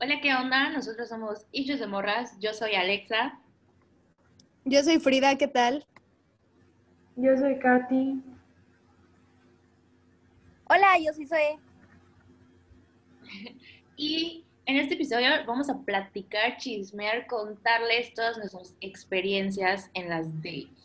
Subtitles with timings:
[0.00, 0.70] Hola, ¿qué onda?
[0.70, 2.38] Nosotros somos Issues de Morras.
[2.38, 3.36] Yo soy Alexa.
[4.64, 5.84] Yo soy Frida, ¿qué tal?
[7.16, 8.22] Yo soy Katy.
[10.70, 11.58] Hola, yo soy Zoe.
[13.96, 20.77] Y en este episodio vamos a platicar, chismear, contarles todas nuestras experiencias en las dates.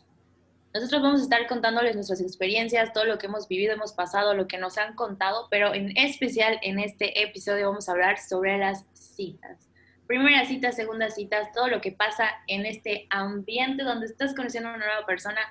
[0.74, 4.48] Nosotros vamos a estar contándoles nuestras experiencias, todo lo que hemos vivido, hemos pasado, lo
[4.48, 8.84] que nos han contado, pero en especial en este episodio vamos a hablar sobre las
[8.94, 9.70] citas.
[10.08, 14.73] Primera cita, segunda cita, todo lo que pasa en este ambiente donde estás conociendo a
[14.73, 15.41] una nueva persona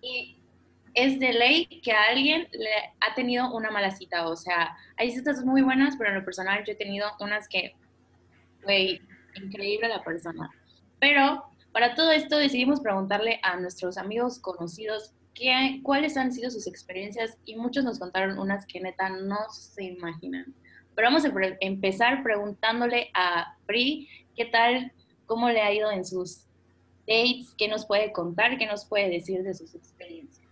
[0.00, 0.36] y
[0.94, 4.28] es de ley que a alguien le ha tenido una mala cita.
[4.28, 7.74] O sea, hay citas muy buenas, pero en lo personal yo he tenido unas que,
[8.62, 9.00] güey,
[9.34, 10.50] increíble la persona.
[11.00, 16.66] Pero para todo esto decidimos preguntarle a nuestros amigos conocidos qué, cuáles han sido sus
[16.66, 20.54] experiencias y muchos nos contaron unas que neta no se imaginan.
[20.94, 24.92] Pero vamos a empezar preguntándole a Pri qué tal,
[25.26, 26.44] cómo le ha ido en sus
[27.06, 30.42] dates, qué nos puede contar, qué nos puede decir de sus experiencias.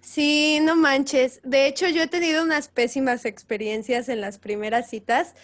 [0.00, 1.40] Sí, no manches.
[1.42, 5.34] De hecho, yo he tenido unas pésimas experiencias en las primeras citas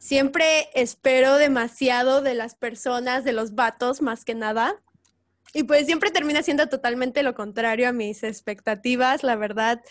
[0.00, 4.82] siempre espero demasiado de las personas, de los vatos más que nada.
[5.52, 9.82] Y pues siempre termina siendo totalmente lo contrario a mis expectativas, la verdad.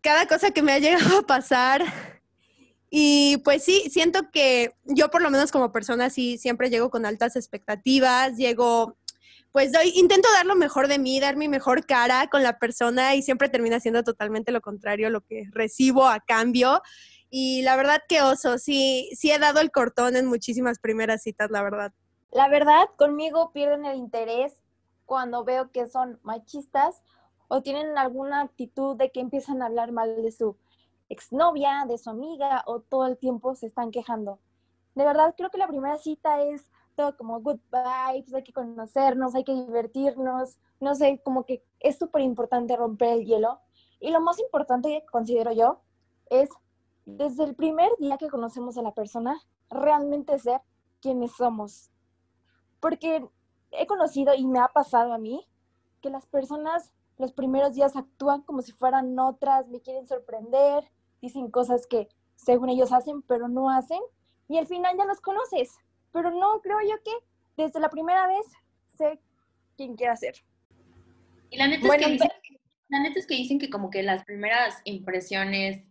[0.00, 1.84] Cada cosa que me ha llegado a pasar.
[2.90, 7.06] Y pues sí, siento que yo por lo menos como persona sí siempre llego con
[7.06, 8.96] altas expectativas, llego
[9.50, 13.14] pues doy, intento dar lo mejor de mí, dar mi mejor cara con la persona
[13.14, 16.80] y siempre termina siendo totalmente lo contrario lo que recibo a cambio.
[17.34, 21.50] Y la verdad que oso, sí, sí he dado el cortón en muchísimas primeras citas,
[21.50, 21.90] la verdad.
[22.30, 24.62] La verdad, conmigo pierden el interés
[25.06, 27.02] cuando veo que son machistas
[27.48, 30.58] o tienen alguna actitud de que empiezan a hablar mal de su
[31.08, 34.38] exnovia, de su amiga o todo el tiempo se están quejando.
[34.94, 39.34] De verdad, creo que la primera cita es todo como good vibes, hay que conocernos,
[39.34, 43.58] hay que divertirnos, no sé, como que es súper importante romper el hielo.
[44.00, 45.80] Y lo más importante considero yo
[46.28, 46.50] es
[47.04, 49.40] desde el primer día que conocemos a la persona,
[49.70, 50.60] realmente ser
[51.00, 51.90] quienes somos.
[52.80, 53.26] Porque
[53.70, 55.46] he conocido y me ha pasado a mí
[56.00, 60.84] que las personas los primeros días actúan como si fueran otras, me quieren sorprender,
[61.20, 64.00] dicen cosas que según ellos hacen, pero no hacen,
[64.48, 65.78] y al final ya los conoces.
[66.12, 67.12] Pero no, creo yo que
[67.56, 68.44] desde la primera vez
[68.96, 69.20] sé
[69.76, 70.34] quién quiere ser.
[71.50, 72.30] Y la neta, es que dicen,
[72.88, 75.84] la neta es que dicen que como que las primeras impresiones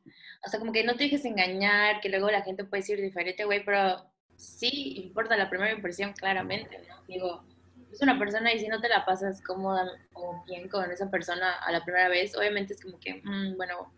[0.44, 3.46] o sea, como que no te dejes engañar, que luego la gente puede decir diferente,
[3.46, 7.04] güey, pero sí importa la primera impresión, claramente, ¿no?
[7.08, 7.44] Digo,
[7.92, 11.54] es una persona y si no te la pasas cómoda o bien con esa persona
[11.56, 13.94] a la primera vez, obviamente es como que, mm, bueno,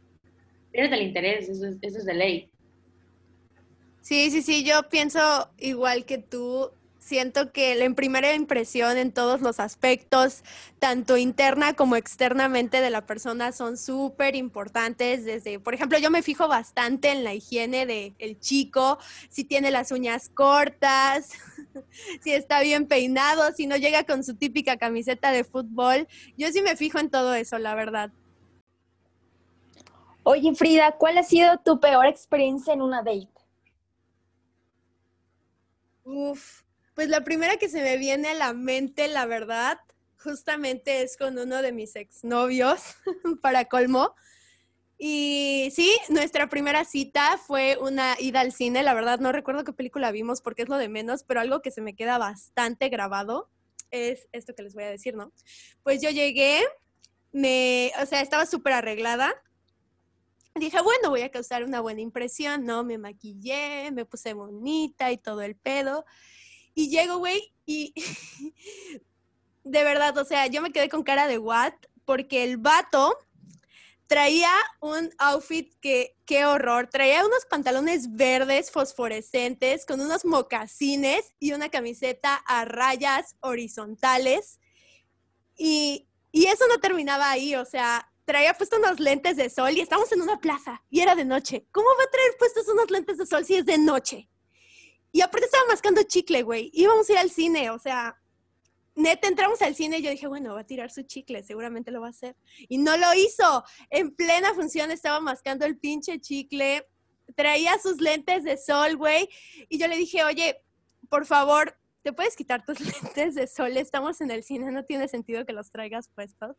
[0.72, 2.52] pierdes el interés, eso es, eso es de ley.
[4.02, 6.72] Sí, sí, sí, yo pienso igual que tú,
[7.04, 10.44] siento que la primera impresión en todos los aspectos,
[10.80, 15.26] tanto interna como externamente de la persona, son súper importantes.
[15.26, 18.98] Desde, por ejemplo, yo me fijo bastante en la higiene del el chico,
[19.30, 21.30] si tiene las uñas cortas,
[22.24, 26.08] si está bien peinado, si no llega con su típica camiseta de fútbol.
[26.38, 28.12] Yo sí me fijo en todo eso, la verdad.
[30.24, 33.28] Oye, Frida, ¿cuál ha sido tu peor experiencia en una date?
[36.06, 36.63] Uf,
[36.94, 39.80] pues la primera que se me viene a la mente, la verdad,
[40.18, 42.96] justamente es con uno de mis exnovios,
[43.42, 44.16] para colmo.
[44.98, 48.84] Y sí, nuestra primera cita fue una ida al cine.
[48.84, 51.72] La verdad, no recuerdo qué película vimos porque es lo de menos, pero algo que
[51.72, 53.50] se me queda bastante grabado
[53.92, 55.32] es esto que les voy a decir, ¿no?
[55.84, 56.62] Pues yo llegué,
[57.32, 59.34] me, o sea, estaba súper arreglada.
[60.56, 62.84] Dije, bueno, voy a causar una buena impresión, ¿no?
[62.84, 66.06] Me maquillé, me puse bonita y todo el pedo.
[66.76, 67.94] Y llego, güey, y
[69.64, 71.74] de verdad, o sea, yo me quedé con cara de what,
[72.06, 73.18] porque el vato
[74.08, 81.54] traía un outfit que, qué horror, traía unos pantalones verdes fosforescentes con unos mocasines y
[81.54, 84.60] una camiseta a rayas horizontales.
[85.56, 89.82] Y, y eso no terminaba ahí, o sea, traía puestos unos lentes de sol y
[89.82, 91.68] estamos en una plaza y era de noche.
[91.72, 94.30] ¿Cómo va a traer puestos unos lentes de sol si es de noche?
[95.14, 96.72] Y aparte estaba mascando chicle, güey.
[96.74, 98.20] Íbamos a ir al cine, o sea,
[98.96, 102.02] neta, entramos al cine y yo dije, bueno, va a tirar su chicle, seguramente lo
[102.02, 102.36] va a hacer.
[102.68, 103.64] Y no lo hizo.
[103.92, 106.88] En plena función estaba mascando el pinche chicle,
[107.36, 109.30] traía sus lentes de sol, güey.
[109.70, 110.64] Y yo le dije, oye,
[111.10, 113.78] por favor, ¿te puedes quitar tus lentes de sol?
[113.78, 116.56] Estamos en el cine, no tiene sentido que los traigas puestos.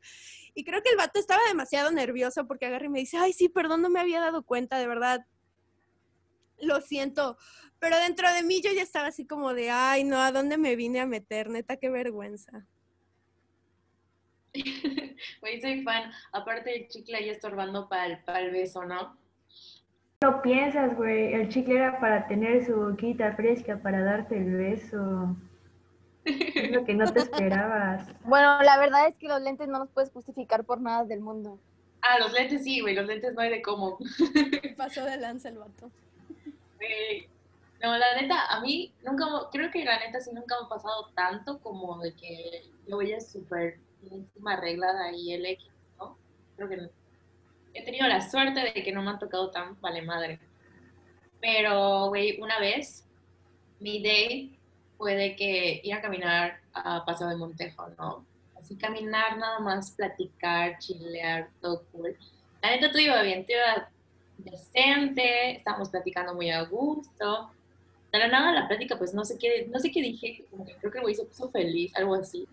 [0.55, 3.49] Y creo que el vato estaba demasiado nervioso porque agarra y me dice, ay, sí,
[3.49, 5.27] perdón, no me había dado cuenta, de verdad
[6.59, 7.37] lo siento,
[7.79, 10.77] pero dentro de mí yo ya estaba así como de, ay, no, ¿a dónde me
[10.77, 11.51] vine a meter?
[11.51, 12.67] Neta, qué vergüenza.
[15.41, 16.11] Güey, soy fan.
[16.33, 19.17] Aparte, el chicle ahí estorbando para el, para el beso, ¿no?
[20.23, 25.37] No piensas, güey, el chicle era para tener su boquita fresca, para darte el beso.
[26.25, 28.09] Es lo que no te esperabas.
[28.25, 31.59] Bueno, la verdad es que los lentes no los puedes justificar por nada del mundo.
[32.01, 33.99] Ah, los lentes sí, güey, los lentes no hay de cómo.
[34.77, 35.91] Pasó de lanza el vato.
[37.83, 41.11] No, la neta, a mí nunca, creo que la neta sí nunca me ha pasado
[41.15, 46.17] tanto como de que yo voy a súper íntima arreglada y el X, ¿no?
[46.57, 46.91] Creo que
[47.75, 50.41] he tenido la suerte de que no me han tocado tan vale madre.
[51.41, 53.07] Pero, güey, una vez,
[53.81, 54.59] mi day
[54.97, 58.25] fue de que ir a caminar a Paseo de Montejo, ¿no?
[58.59, 62.17] Así caminar nada más, platicar, chilear, todo cool.
[62.63, 63.91] La neta todo iba bien, todo iba
[64.39, 67.51] decente, estábamos platicando muy a gusto.
[68.13, 70.75] De la nada la plática, pues no sé qué, no sé qué dije, como que
[70.75, 72.47] creo que el güey se puso feliz, algo así.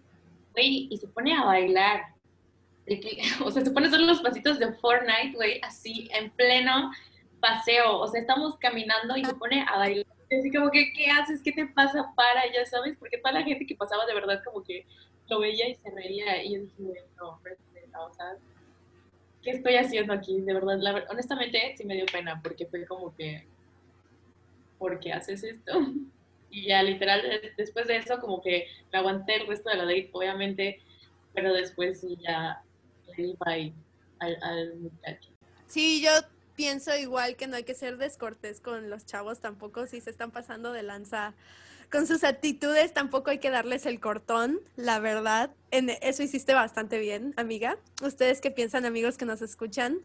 [0.54, 2.01] Güey, y se pone a bailar.
[2.86, 6.31] De que, o sea, se pone a hacer los pasitos de Fortnite, güey, así, en
[6.31, 6.92] pleno
[7.39, 8.00] paseo.
[8.00, 10.06] O sea, estamos caminando y se pone a bailar.
[10.39, 11.42] Así como que, ¿qué haces?
[11.44, 12.12] ¿Qué te pasa?
[12.16, 14.86] Para, ya sabes, porque toda la gente que pasaba de verdad como que
[15.27, 16.44] lo veía y se reía.
[16.44, 18.38] Y yo dije, no, respeta, o sea,
[19.41, 20.41] ¿qué estoy haciendo aquí?
[20.41, 23.49] De verdad, la honestamente sí me dio pena porque fue como que,
[24.77, 25.73] ¿por qué haces esto?
[26.53, 29.85] Y ya literal, des- después de eso como que me aguanté el resto de la
[29.85, 30.83] date, obviamente,
[31.31, 32.57] pero después sí ya
[33.17, 33.35] le di
[34.19, 35.31] al muchacho.
[35.67, 36.11] Sí, yo
[36.55, 40.31] pienso igual que no hay que ser descortés con los chavos tampoco si se están
[40.31, 41.35] pasando de lanza
[41.91, 45.51] con sus actitudes, tampoco hay que darles el cortón, la verdad.
[45.71, 47.77] En eso hiciste bastante bien, amiga.
[48.01, 49.99] ¿Ustedes qué piensan, amigos que nos escuchan?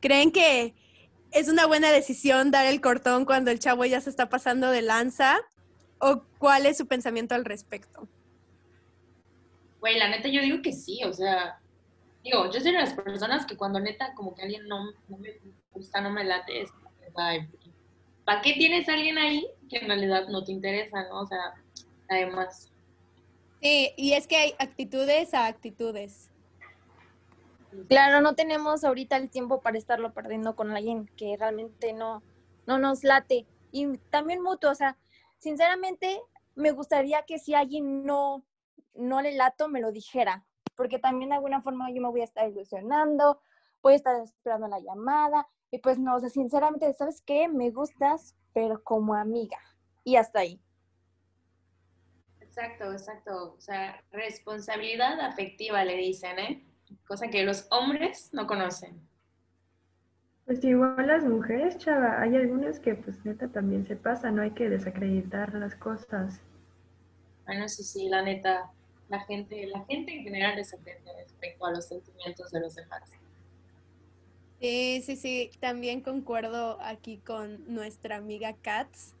[0.00, 0.74] ¿Creen que
[1.32, 4.80] es una buena decisión dar el cortón cuando el chavo ya se está pasando de
[4.80, 5.36] lanza?
[5.98, 8.08] ¿O cuál es su pensamiento al respecto?
[9.80, 11.60] Güey, la neta yo digo que sí, o sea,
[12.24, 15.38] digo, yo soy de las personas que cuando neta como que alguien no, me
[15.72, 16.66] gusta, no me late,
[18.24, 21.22] ¿para qué tienes a alguien ahí que en realidad no te interesa, no?
[21.22, 21.54] O sea,
[22.08, 22.70] además,
[23.60, 26.30] Sí, y es que hay actitudes a actitudes.
[27.88, 32.22] Claro, no tenemos ahorita el tiempo para estarlo perdiendo con alguien que realmente no,
[32.66, 33.46] no nos late.
[33.72, 34.96] Y también mutuo, o sea,
[35.38, 36.20] sinceramente
[36.54, 38.44] me gustaría que si alguien no,
[38.94, 40.44] no le lato, me lo dijera.
[40.74, 43.40] Porque también de alguna forma yo me voy a estar ilusionando,
[43.82, 45.48] voy a estar esperando la llamada.
[45.70, 47.48] Y pues no, o sea, sinceramente, ¿sabes qué?
[47.48, 49.58] Me gustas, pero como amiga.
[50.04, 50.60] Y hasta ahí.
[52.40, 53.54] Exacto, exacto.
[53.54, 56.64] O sea, responsabilidad afectiva le dicen, ¿eh?
[57.06, 59.06] Cosa que los hombres no conocen.
[60.46, 64.52] Pues igual las mujeres, chava, hay algunas que pues neta también se pasa, no hay
[64.52, 66.40] que desacreditar las cosas.
[67.44, 68.70] Bueno, sí, sí, la neta,
[69.08, 73.10] la gente, la gente en general es aprende respecto a los sentimientos de los demás.
[74.60, 79.12] Sí, sí, sí, también concuerdo aquí con nuestra amiga Katz.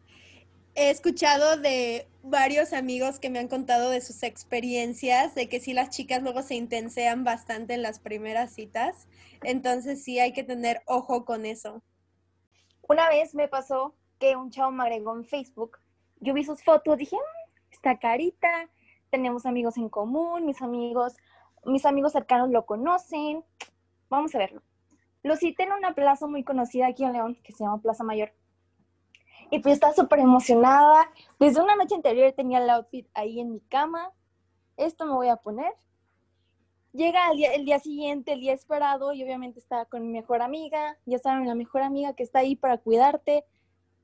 [0.74, 5.74] He escuchado de varios amigos que me han contado de sus experiencias, de que sí
[5.74, 9.08] las chicas luego se intensean bastante en las primeras citas,
[9.42, 11.82] entonces sí hay que tener ojo con eso.
[12.88, 15.78] Una vez me pasó que un chavo me agregó en Facebook.
[16.20, 18.70] Yo vi sus fotos, dije, "Mm, está carita,
[19.10, 21.14] tenemos amigos en común, mis amigos,
[21.64, 23.44] mis amigos cercanos lo conocen.
[24.08, 24.62] Vamos a verlo.
[25.26, 28.32] Lo cité en una plaza muy conocida aquí en León, que se llama Plaza Mayor.
[29.50, 31.10] Y pues estaba súper emocionada.
[31.40, 34.12] Desde una noche anterior tenía el outfit ahí en mi cama.
[34.76, 35.72] Esto me voy a poner.
[36.92, 40.42] Llega el día, el día siguiente, el día esperado, y obviamente estaba con mi mejor
[40.42, 40.96] amiga.
[41.06, 43.44] Ya saben, la mejor amiga que está ahí para cuidarte.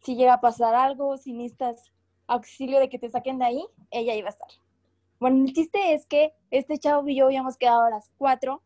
[0.00, 1.92] Si llega a pasar algo, si necesitas
[2.26, 4.50] auxilio de que te saquen de ahí, ella iba a estar.
[5.20, 8.60] Bueno, el chiste es que este chavo y yo habíamos quedado a las 4.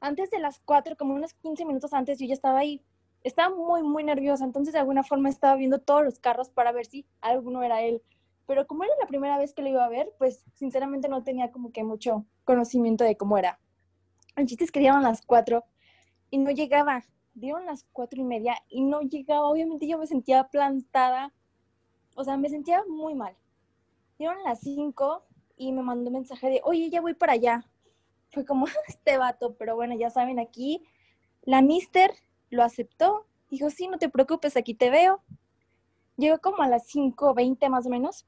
[0.00, 2.82] Antes de las 4, como unos 15 minutos antes, yo ya estaba ahí.
[3.24, 6.86] Estaba muy, muy nerviosa, entonces de alguna forma estaba viendo todos los carros para ver
[6.86, 8.02] si alguno era él.
[8.46, 11.50] Pero como era la primera vez que lo iba a ver, pues sinceramente no tenía
[11.50, 13.58] como que mucho conocimiento de cómo era.
[14.36, 15.64] El chiste es que dieron las 4
[16.30, 17.04] y no llegaba.
[17.34, 19.48] Dieron las cuatro y media y no llegaba.
[19.48, 21.32] Obviamente yo me sentía plantada.
[22.14, 23.36] O sea, me sentía muy mal.
[24.18, 25.24] Dieron las 5
[25.56, 27.64] y me mandó un mensaje de, oye, ya voy para allá.
[28.30, 30.82] Fue como, este vato, pero bueno, ya saben, aquí
[31.42, 32.12] la mister
[32.50, 33.26] lo aceptó.
[33.50, 35.22] Dijo, sí, no te preocupes, aquí te veo.
[36.16, 38.26] Llegó como a las 5.20 más o menos.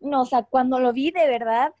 [0.00, 1.74] No, o sea, cuando lo vi de verdad,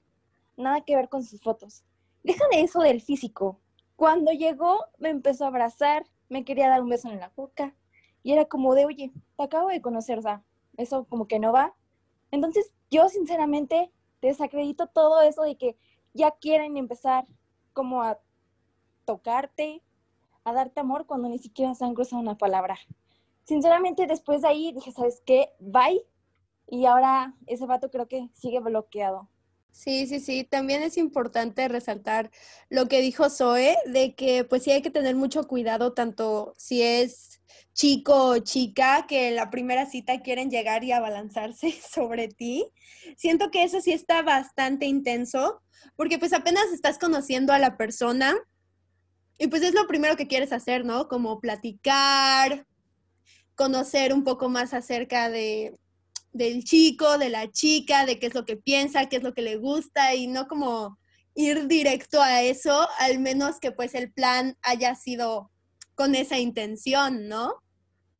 [0.56, 1.84] nada que ver con sus fotos.
[2.22, 3.60] Deja de eso del físico.
[3.96, 7.74] Cuando llegó, me empezó a abrazar, me quería dar un beso en la boca.
[8.22, 10.42] Y era como de, oye, te acabo de conocer, o sea,
[10.76, 11.74] eso como que no va.
[12.30, 13.90] Entonces, yo sinceramente
[14.20, 15.76] desacredito todo eso de que
[16.16, 17.26] ya quieren empezar
[17.72, 18.18] como a
[19.04, 19.82] tocarte,
[20.44, 22.76] a darte amor cuando ni siquiera se han cruzado una palabra.
[23.44, 25.50] Sinceramente, después de ahí dije, ¿sabes qué?
[25.60, 26.04] Bye.
[26.68, 29.28] Y ahora ese vato creo que sigue bloqueado.
[29.76, 30.42] Sí, sí, sí.
[30.42, 32.30] También es importante resaltar
[32.70, 36.82] lo que dijo Zoe, de que pues sí hay que tener mucho cuidado, tanto si
[36.82, 37.42] es
[37.74, 42.66] chico o chica, que en la primera cita quieren llegar y abalanzarse sobre ti.
[43.18, 45.60] Siento que eso sí está bastante intenso,
[45.94, 48.34] porque pues apenas estás conociendo a la persona
[49.38, 51.06] y pues es lo primero que quieres hacer, ¿no?
[51.06, 52.66] Como platicar,
[53.54, 55.78] conocer un poco más acerca de
[56.36, 59.42] del chico, de la chica, de qué es lo que piensa, qué es lo que
[59.42, 60.98] le gusta y no como
[61.34, 65.50] ir directo a eso, al menos que pues el plan haya sido
[65.94, 67.54] con esa intención, ¿no?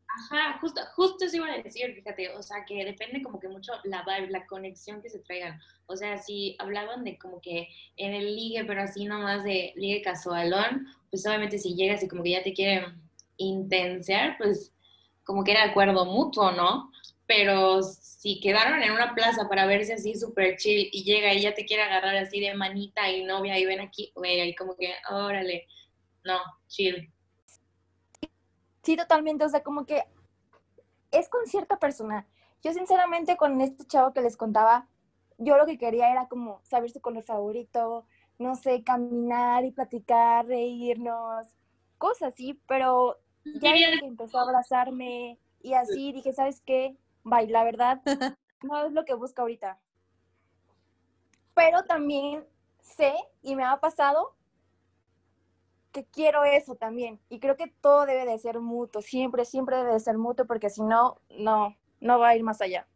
[0.09, 3.73] Ajá, justo, justo eso iba a decir, fíjate, o sea, que depende como que mucho
[3.85, 5.61] la vibe, la conexión que se traigan.
[5.87, 10.01] O sea, si hablaban de como que en el ligue, pero así nomás de ligue
[10.01, 13.03] casualón, pues obviamente si llegas y como que ya te quieren
[13.37, 14.73] intensear, pues
[15.25, 16.91] como que era acuerdo mutuo, ¿no?
[17.27, 21.55] Pero si quedaron en una plaza para verse así súper chill y llega y ya
[21.55, 24.93] te quiere agarrar así de manita y novia y ven aquí, güey, ahí como que,
[25.11, 25.67] órale,
[26.25, 27.13] no, chill.
[28.83, 30.05] Sí, totalmente, o sea, como que
[31.11, 32.27] es con cierta persona.
[32.63, 34.89] Yo sinceramente con este chavo que les contaba,
[35.39, 38.07] yo lo que quería era como saber su color favorito,
[38.39, 41.47] no sé, caminar y platicar, reírnos,
[41.99, 43.19] cosas así, pero
[43.61, 46.97] ya que empezó a abrazarme y así dije, ¿sabes qué?
[47.27, 48.01] Bye, la verdad,
[48.63, 49.79] no es lo que busco ahorita.
[51.55, 52.45] Pero también
[52.81, 54.35] sé y me ha pasado
[55.93, 57.19] que quiero eso también.
[57.29, 60.71] Y creo que todo debe de ser mutuo, siempre, siempre debe de ser mutuo, porque
[60.71, 62.87] si no, no, no va a ir más allá.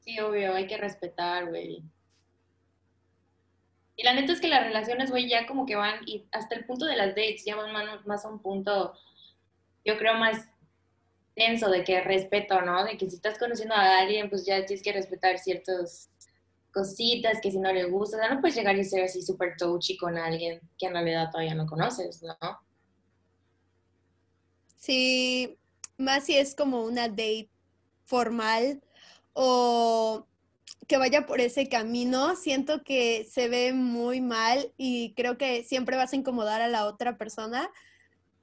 [0.00, 1.82] Sí, obvio, hay que respetar, güey.
[3.96, 6.64] Y la neta es que las relaciones, güey, ya como que van, y hasta el
[6.66, 7.72] punto de las dates, ya van
[8.04, 8.94] más a un punto,
[9.84, 10.48] yo creo, más
[11.34, 12.84] tenso de que respeto, ¿no?
[12.84, 16.10] De que si estás conociendo a alguien, pues ya tienes que respetar ciertas
[16.72, 19.56] cositas que si no le gusta, o sea, no puedes llegar y ser así súper
[19.56, 22.36] touchy con alguien que en realidad todavía no conoces, ¿no?
[24.76, 25.56] Sí,
[25.96, 27.48] más si es como una date
[28.04, 28.82] formal
[29.32, 30.26] o
[30.86, 35.96] que vaya por ese camino, siento que se ve muy mal y creo que siempre
[35.96, 37.70] vas a incomodar a la otra persona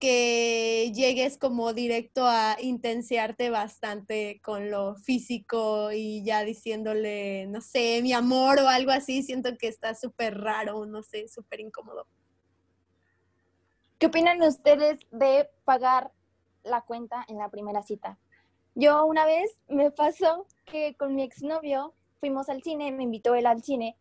[0.01, 8.01] que llegues como directo a intensiarte bastante con lo físico y ya diciéndole, no sé,
[8.01, 12.07] mi amor o algo así, siento que está súper raro, no sé, súper incómodo.
[13.99, 16.11] ¿Qué opinan ustedes de pagar
[16.63, 18.17] la cuenta en la primera cita?
[18.73, 23.45] Yo una vez me pasó que con mi exnovio fuimos al cine, me invitó él
[23.45, 23.99] al cine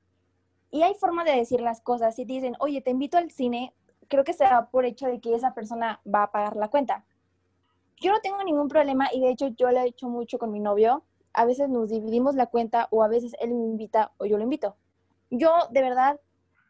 [0.70, 2.16] y hay forma de decir las cosas.
[2.16, 3.74] Si dicen, oye, te invito al cine,
[4.10, 7.06] creo que se da por hecho de que esa persona va a pagar la cuenta.
[7.96, 10.58] Yo no tengo ningún problema y de hecho yo lo he hecho mucho con mi
[10.58, 11.04] novio.
[11.32, 14.42] A veces nos dividimos la cuenta o a veces él me invita o yo lo
[14.42, 14.76] invito.
[15.30, 16.20] Yo, de verdad,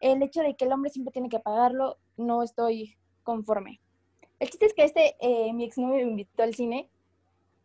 [0.01, 3.81] el hecho de que el hombre siempre tiene que pagarlo, no estoy conforme.
[4.39, 6.89] El chiste es que este, eh, mi exnovio me invitó al cine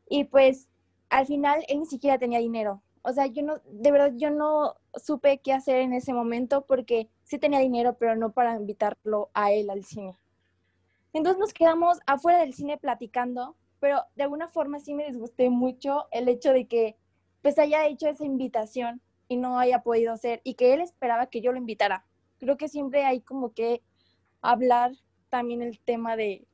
[0.08, 0.68] y pues
[1.10, 2.82] al final él ni siquiera tenía dinero.
[3.02, 7.10] O sea, yo no, de verdad, yo no supe qué hacer en ese momento porque
[7.26, 10.16] sí tenía dinero, pero no para invitarlo a él al cine.
[11.12, 16.06] Entonces nos quedamos afuera del cine platicando, pero de alguna forma sí me disgusté mucho
[16.12, 16.96] el hecho de que
[17.42, 21.40] pues haya hecho esa invitación y no haya podido hacer y que él esperaba que
[21.40, 22.06] yo lo invitara.
[22.38, 23.82] Creo que siempre hay como que
[24.40, 24.92] hablar
[25.28, 26.46] también el tema de,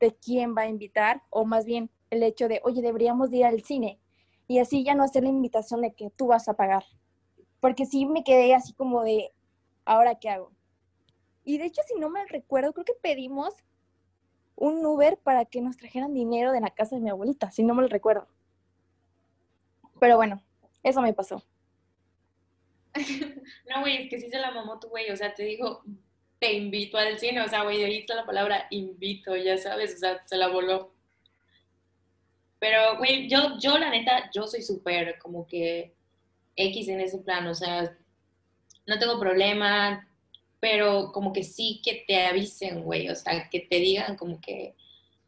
[0.00, 3.62] de quién va a invitar o más bien el hecho de, oye, deberíamos ir al
[3.62, 3.98] cine
[4.48, 6.84] y así ya no hacer la invitación de que tú vas a pagar.
[7.60, 9.32] Porque sí me quedé así como de,
[9.86, 10.52] ¿ahora qué hago?
[11.44, 13.54] Y de hecho, si no me recuerdo, creo que pedimos
[14.56, 17.74] un Uber para que nos trajeran dinero de la casa de mi abuelita, si no
[17.74, 18.26] me lo recuerdo.
[20.00, 20.42] Pero bueno,
[20.82, 21.42] eso me pasó.
[23.68, 25.82] no, güey, es que sí se la mamó tu güey, o sea, te dijo,
[26.38, 29.98] te invito al cine, o sea, güey, ahí está la palabra invito, ya sabes, o
[29.98, 30.94] sea, se la voló.
[32.58, 35.94] Pero, güey, yo, yo la neta, yo soy súper como que
[36.56, 37.96] X en ese plan, o sea,
[38.86, 40.08] no tengo problema,
[40.60, 44.74] pero como que sí que te avisen, güey, o sea, que te digan como que,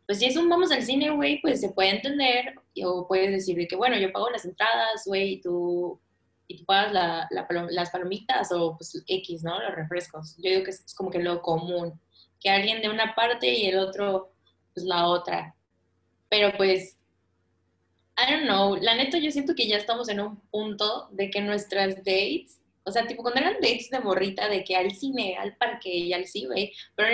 [0.07, 3.69] pues si es un vamos al cine, güey, pues se puede entender, o puedes decir
[3.69, 6.01] que, bueno, yo pago las entradas, güey, y tú,
[6.47, 7.29] y tú pagas la,
[7.71, 9.61] las palomitas o pues X, ¿no?
[9.63, 10.35] Los refrescos.
[10.39, 12.01] Yo digo que es como que lo común,
[12.41, 14.33] que alguien de una parte y el otro,
[14.73, 15.55] pues la otra.
[16.31, 16.97] Pero pues,
[18.17, 21.41] I don't know, la neta yo siento que ya estamos en un punto de que
[21.41, 25.57] nuestras dates, o sea, tipo cuando eran dates de morrita, de que al cine, al
[25.57, 27.09] parque y al cine, pero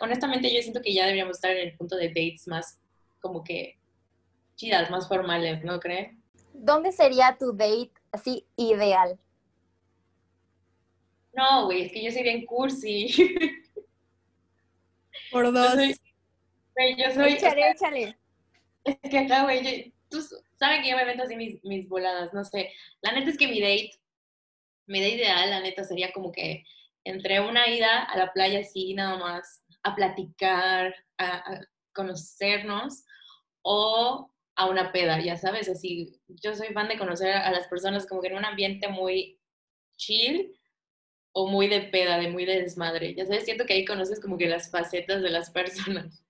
[0.00, 2.80] honestamente yo siento que ya deberíamos estar en el punto de dates más
[3.20, 3.78] como que
[4.56, 6.22] chidas, más formales, ¿no creen?
[6.52, 9.18] ¿Dónde sería tu date así ideal?
[11.32, 13.08] No, güey, es que yo soy bien cursi.
[15.30, 15.76] Por dos.
[16.96, 18.18] Yo soy, échale, échale.
[18.84, 20.20] Es que acá, güey, tú
[20.58, 22.72] sabes que yo me meto así mis, mis voladas, no sé.
[23.00, 23.92] La neta es que mi date,
[24.90, 26.64] mi date ideal, la neta, sería como que
[27.04, 31.60] entre una ida a la playa así, nada más, a platicar, a
[31.94, 33.04] conocernos,
[33.62, 38.06] o a una peda, ya sabes, así, yo soy fan de conocer a las personas
[38.06, 39.38] como que en un ambiente muy
[39.96, 40.52] chill
[41.32, 44.36] o muy de peda, de muy de desmadre, ya sabes, siento que ahí conoces como
[44.36, 46.24] que las facetas de las personas.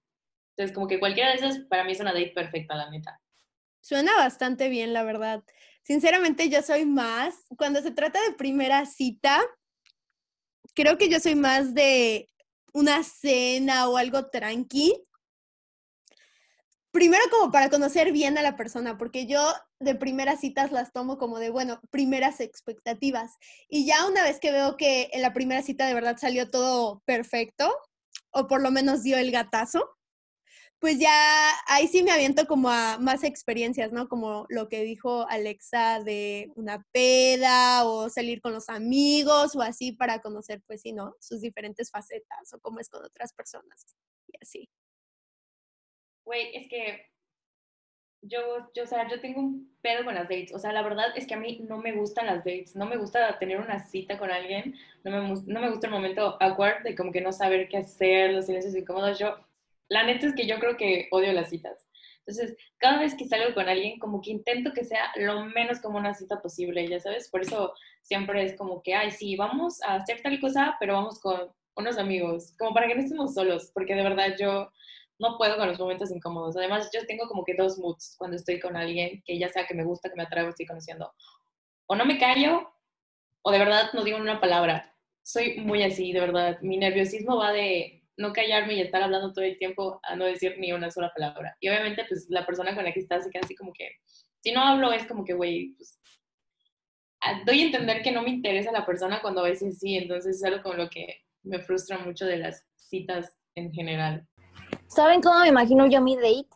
[0.51, 3.21] Entonces, como que cualquiera de esas para mí es una date perfecta, la neta.
[3.81, 5.43] Suena bastante bien, la verdad.
[5.83, 9.41] Sinceramente, yo soy más, cuando se trata de primera cita,
[10.75, 12.29] creo que yo soy más de
[12.73, 14.95] una cena o algo tranqui,
[16.93, 21.19] primero como para conocer bien a la persona, porque yo de primeras citas las tomo
[21.19, 23.37] como de, bueno, primeras expectativas.
[23.69, 27.03] Y ya una vez que veo que en la primera cita de verdad salió todo
[27.05, 27.75] perfecto,
[28.31, 29.89] o por lo menos dio el gatazo,
[30.81, 34.09] pues ya ahí sí me aviento como a más experiencias, ¿no?
[34.09, 39.93] Como lo que dijo Alexa de una peda o salir con los amigos o así
[39.93, 41.15] para conocer, pues sí, ¿no?
[41.21, 43.87] Sus diferentes facetas o cómo es con otras personas
[44.27, 44.69] y así
[46.31, 47.07] güey, es que
[48.23, 48.39] yo,
[48.81, 50.55] o sea, yo tengo un pedo con las dates.
[50.55, 52.77] O sea, la verdad es que a mí no me gustan las dates.
[52.77, 54.77] No me gusta tener una cita con alguien.
[55.03, 58.33] No me, no me gusta el momento awkward de como que no saber qué hacer,
[58.33, 59.19] los silencios incómodos.
[59.19, 59.37] Yo,
[59.91, 61.87] la neta es que yo creo que odio las citas.
[62.21, 65.99] Entonces, cada vez que salgo con alguien, como que intento que sea lo menos como
[65.99, 67.29] una cita posible, ya sabes.
[67.29, 71.19] Por eso siempre es como que, ay, sí, vamos a hacer tal cosa, pero vamos
[71.21, 74.71] con unos amigos, como para que no estemos solos, porque de verdad yo
[75.19, 76.57] no puedo con los momentos incómodos.
[76.57, 79.75] Además, yo tengo como que dos moods cuando estoy con alguien que ya sea que
[79.75, 81.13] me gusta, que me atrae o estoy conociendo.
[81.87, 82.71] O no me callo,
[83.43, 84.95] o de verdad no digo una palabra.
[85.23, 86.61] Soy muy así, de verdad.
[86.61, 90.57] Mi nerviosismo va de no callarme y estar hablando todo el tiempo a no decir
[90.59, 91.57] ni una sola palabra.
[91.59, 93.89] Y obviamente, pues la persona con la que estás se queda así como que,
[94.43, 95.99] si no hablo es como que, güey, pues
[97.47, 100.45] doy a entender que no me interesa la persona cuando a veces sí, entonces es
[100.45, 104.27] algo con lo que me frustra mucho de las citas en general.
[104.87, 106.49] ¿Saben cómo me imagino yo mi date?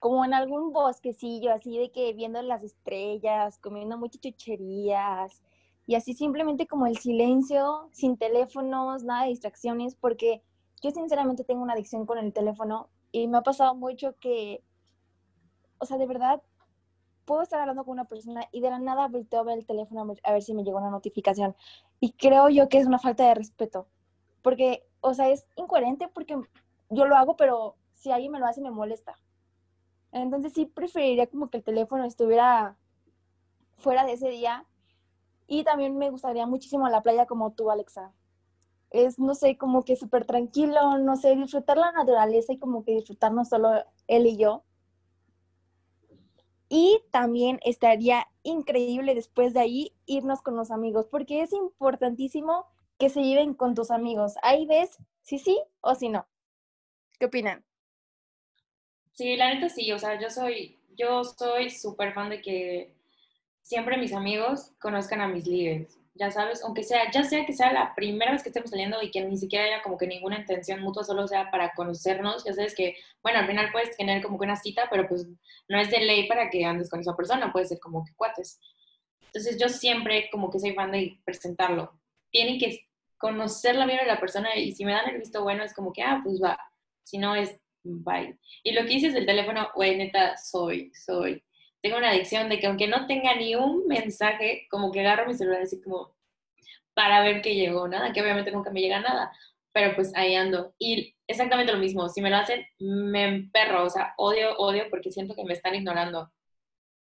[0.00, 5.42] Como en algún bosquecillo, así de que viendo las estrellas, comiendo muchas chucherías
[5.86, 10.42] y así simplemente como el silencio, sin teléfonos, nada de distracciones, porque
[10.84, 14.62] yo sinceramente tengo una adicción con el teléfono y me ha pasado mucho que,
[15.78, 16.42] o sea, de verdad,
[17.24, 20.14] puedo estar hablando con una persona y de la nada volteo a ver el teléfono
[20.22, 21.56] a ver si me llegó una notificación.
[22.00, 23.88] Y creo yo que es una falta de respeto,
[24.42, 26.38] porque, o sea, es incoherente porque
[26.90, 29.18] yo lo hago, pero si alguien me lo hace me molesta.
[30.12, 32.76] Entonces sí preferiría como que el teléfono estuviera
[33.78, 34.66] fuera de ese día.
[35.46, 38.12] Y también me gustaría muchísimo la playa como tú, Alexa.
[38.94, 42.92] Es, no sé, como que súper tranquilo, no sé, disfrutar la naturaleza y como que
[42.92, 43.70] disfrutarnos solo
[44.06, 44.62] él y yo.
[46.68, 53.10] Y también estaría increíble después de ahí irnos con los amigos, porque es importantísimo que
[53.10, 54.34] se lleven con tus amigos.
[54.42, 56.26] Ahí ves si sí o si no.
[57.18, 57.64] ¿Qué opinan?
[59.12, 62.94] Sí, la neta sí, o sea, yo soy, yo soy súper fan de que
[63.60, 67.72] siempre mis amigos conozcan a mis líderes, ya sabes, aunque sea, ya sea que sea
[67.72, 70.80] la primera vez que estemos saliendo y que ni siquiera haya como que ninguna intención
[70.80, 74.44] mutua, solo sea para conocernos, ya sabes que, bueno, al final puedes tener como que
[74.44, 75.26] una cita, pero pues
[75.68, 78.60] no es de ley para que andes con esa persona, puede ser como que cuates.
[79.26, 82.00] Entonces yo siempre como que soy fan de presentarlo.
[82.30, 82.86] Tienen que
[83.18, 85.92] conocer la vida de la persona y si me dan el visto bueno es como
[85.92, 86.56] que, ah, pues va,
[87.02, 88.38] si no es bye.
[88.62, 91.42] Y lo que dices del teléfono, güey, neta, soy, soy.
[91.84, 95.34] Tengo una adicción de que aunque no tenga ni un mensaje, como que agarro mi
[95.34, 96.16] celular así como
[96.94, 99.30] para ver que llegó nada, que obviamente nunca me llega nada,
[99.70, 100.74] pero pues ahí ando.
[100.78, 105.12] Y exactamente lo mismo, si me lo hacen, me emperro, o sea, odio, odio porque
[105.12, 106.32] siento que me están ignorando.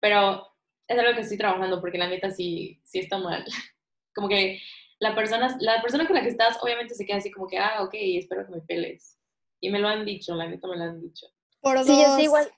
[0.00, 0.48] Pero
[0.88, 3.44] es algo que estoy trabajando porque la neta sí, sí está mal.
[4.14, 4.58] Como que
[5.00, 7.82] la persona, la persona con la que estás obviamente se queda así como que, ah,
[7.82, 9.18] ok, espero que me peles.
[9.60, 11.26] Y me lo han dicho, la neta me lo han dicho.
[11.60, 12.50] Por sí, yo igual.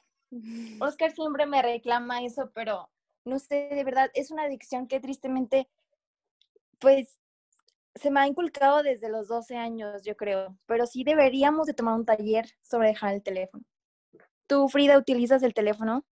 [0.80, 2.90] Oscar siempre me reclama eso, pero
[3.24, 5.68] no sé, de verdad, es una adicción que tristemente,
[6.78, 7.18] pues,
[7.94, 10.58] se me ha inculcado desde los 12 años, yo creo.
[10.66, 13.64] Pero sí deberíamos de tomar un taller sobre dejar el teléfono.
[14.46, 16.04] ¿Tú, Frida, utilizas el teléfono?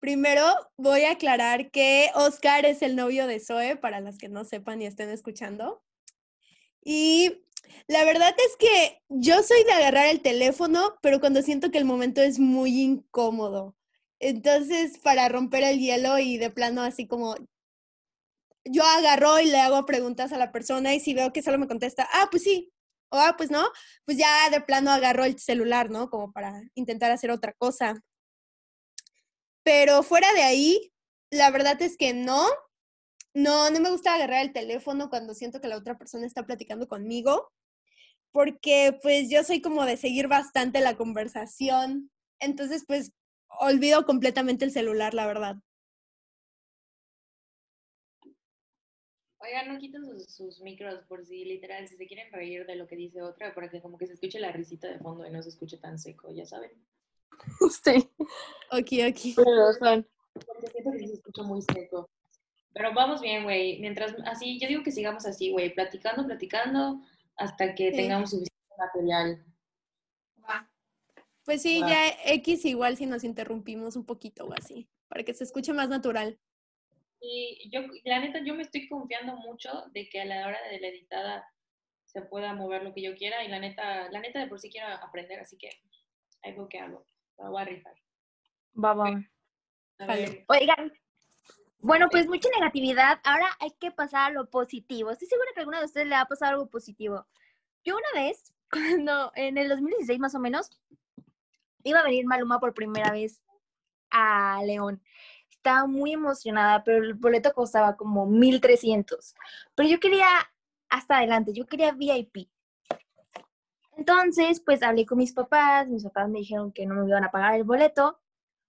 [0.00, 0.42] Primero
[0.76, 4.80] voy a aclarar que Oscar es el novio de Zoe, para las que no sepan
[4.80, 5.82] y estén escuchando.
[6.82, 7.44] Y
[7.86, 11.84] la verdad es que yo soy de agarrar el teléfono, pero cuando siento que el
[11.84, 13.76] momento es muy incómodo.
[14.20, 17.36] Entonces, para romper el hielo y de plano así como
[18.64, 21.68] yo agarro y le hago preguntas a la persona y si veo que solo me
[21.68, 22.72] contesta, ah, pues sí,
[23.10, 23.66] o ah, pues no,
[24.04, 26.10] pues ya de plano agarro el celular, ¿no?
[26.10, 28.02] Como para intentar hacer otra cosa.
[29.64, 30.92] Pero fuera de ahí,
[31.30, 32.46] la verdad es que no.
[33.34, 36.88] No, no me gusta agarrar el teléfono cuando siento que la otra persona está platicando
[36.88, 37.52] conmigo,
[38.32, 42.10] porque pues yo soy como de seguir bastante la conversación.
[42.38, 43.12] Entonces, pues
[43.58, 45.56] olvido completamente el celular, la verdad.
[49.42, 52.86] Oigan, no quiten sus, sus, micros por si literal, si se quieren reír de lo
[52.86, 55.42] que dice otra, para que como que se escuche la risita de fondo y no
[55.42, 56.70] se escuche tan seco, ya saben.
[57.84, 58.08] Sí.
[58.70, 59.34] Ok, ok.
[59.36, 60.06] Pero son.
[60.34, 62.08] Porque siento que se escucha muy seco.
[62.72, 63.80] Pero vamos bien, güey.
[63.80, 67.00] Mientras así, yo digo que sigamos así, güey, platicando, platicando,
[67.40, 67.96] hasta que Sí.
[67.96, 69.44] tengamos suficiente material.
[71.44, 71.88] Pues sí, Va.
[71.88, 75.88] ya X igual si nos interrumpimos un poquito o así, para que se escuche más
[75.88, 76.38] natural.
[77.20, 80.78] Y yo, la neta, yo me estoy confiando mucho de que a la hora de
[80.80, 81.44] la editada
[82.04, 84.70] se pueda mover lo que yo quiera y la neta, la neta de por sí
[84.70, 85.70] quiero aprender, así que
[86.42, 87.04] ahí veo qué hago.
[87.38, 87.94] Me voy a rifar.
[88.82, 89.08] Va, va.
[89.08, 90.12] A Jalo.
[90.22, 90.92] ver, Oigan,
[91.82, 93.20] bueno, pues mucha negatividad.
[93.24, 95.10] Ahora hay que pasar a lo positivo.
[95.10, 97.26] Estoy segura que a alguna de ustedes le va a pasar algo positivo.
[97.84, 100.70] Yo una vez, cuando en el 2016 más o menos,
[101.84, 103.40] iba a venir Maluma por primera vez
[104.10, 105.02] a León.
[105.50, 109.34] Estaba muy emocionada, pero el boleto costaba como 1300.
[109.74, 110.26] Pero yo quería
[110.88, 112.48] hasta adelante, yo quería VIP.
[113.96, 117.30] Entonces, pues hablé con mis papás, mis papás me dijeron que no me iban a
[117.30, 118.18] pagar el boleto,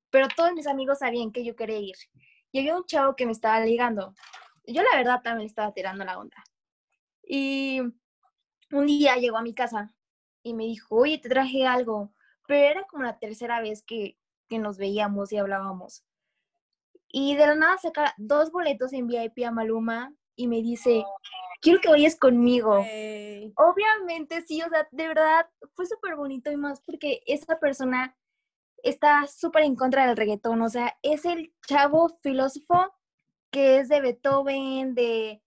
[0.10, 1.96] pero todos mis amigos sabían que yo quería ir.
[2.52, 4.14] Y había un chavo que me estaba ligando.
[4.66, 6.44] Yo la verdad también estaba tirando la onda.
[7.24, 7.82] Y
[8.72, 9.94] un día llegó a mi casa
[10.44, 12.12] y me dijo, oye, te traje algo.
[12.48, 14.18] Pero era como la tercera vez que,
[14.50, 16.04] que nos veíamos y hablábamos.
[17.08, 21.04] Y de la nada saca dos boletos en VIP a Maluma y me dice,
[21.62, 22.80] quiero que vayas conmigo.
[23.56, 28.18] Obviamente sí, o sea, de verdad fue súper bonito y más porque esa persona
[28.84, 32.94] está súper en contra del reggaetón, o sea, es el chavo filósofo
[33.52, 35.42] que es de Beethoven, de,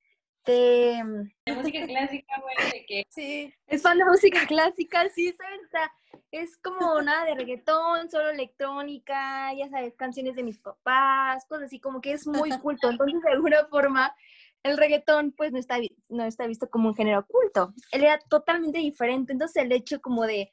[0.44, 5.33] de mm, de música clásica, güey, de que Sí, es fan de música clásica, sí,
[5.33, 5.61] ¿sabes?
[5.66, 5.92] O sea,
[6.31, 11.81] es como nada de reggaetón, solo electrónica, ya sabes, canciones de mis papás, cosas así,
[11.81, 12.90] como que es muy culto.
[12.90, 14.14] Entonces, de alguna forma,
[14.62, 17.73] el reggaetón, pues, no está, no está visto como un género culto.
[17.92, 19.33] Él era totalmente diferente.
[19.33, 20.53] Entonces, el hecho como de,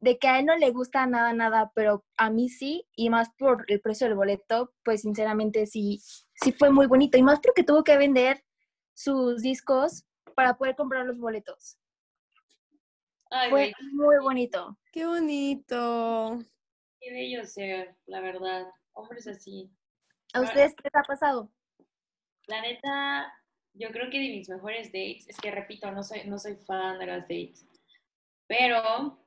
[0.00, 3.30] de que a él no le gusta nada, nada, pero a mí sí, y más
[3.38, 6.00] por el precio del boleto, pues, sinceramente, sí,
[6.34, 7.16] sí fue muy bonito.
[7.18, 8.44] Y más porque tuvo que vender
[8.94, 10.04] sus discos
[10.34, 11.78] para poder comprar los boletos.
[13.30, 14.78] Ay, Fue muy bonito.
[14.92, 16.38] qué bonito.
[17.00, 18.66] qué bello ser, la verdad.
[18.92, 19.70] Hombres así.
[20.32, 21.50] ¿A ustedes qué les ha pasado?
[22.46, 23.32] La neta,
[23.74, 26.98] yo creo que de mis mejores dates, es que repito, no soy, no soy fan
[26.98, 27.66] de las dates,
[28.46, 29.18] pero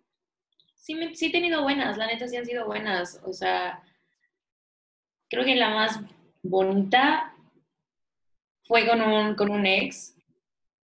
[0.79, 3.21] sí, me, sí he tenido buenas, la neta sí han sido buenas.
[3.23, 3.83] O sea,
[5.29, 5.97] creo que la más
[6.43, 7.33] bonita
[8.65, 10.15] fue con un, con un ex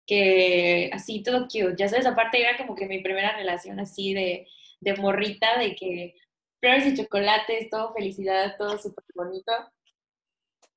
[0.06, 4.48] que así todo cute, ya sabes, aparte era como que mi primera relación así de,
[4.80, 6.16] de morrita, de que
[6.60, 9.52] flores y chocolates, todo felicidad, todo súper bonito.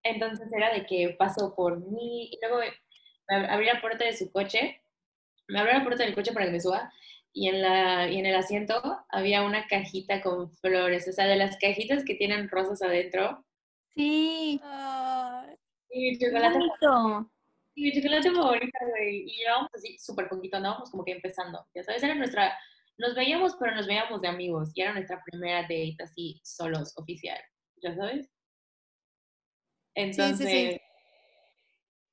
[0.04, 4.16] Entonces era de que pasó por mí y luego me ab- abrí la puerta de
[4.16, 4.82] su coche,
[5.48, 6.92] me abrió la puerta del coche para que me suba
[7.34, 11.36] y en, la, y en el asiento había una cajita con flores, o sea, de
[11.36, 13.44] las cajitas que tienen rosas adentro.
[13.96, 15.56] Sí, Ay,
[15.90, 17.32] Y chocolate, bonito.
[17.76, 19.24] y mi chocolate favorita, güey.
[19.28, 21.66] Y llevábamos así súper poquito, andábamos como que empezando.
[21.74, 22.58] Ya sabes, era nuestra,
[22.98, 24.72] nos veíamos, pero nos veíamos de amigos.
[24.76, 27.40] Y era nuestra primera date así, solos, oficial.
[27.82, 28.30] ¿Ya sabes?
[29.96, 30.82] Entonces, sí.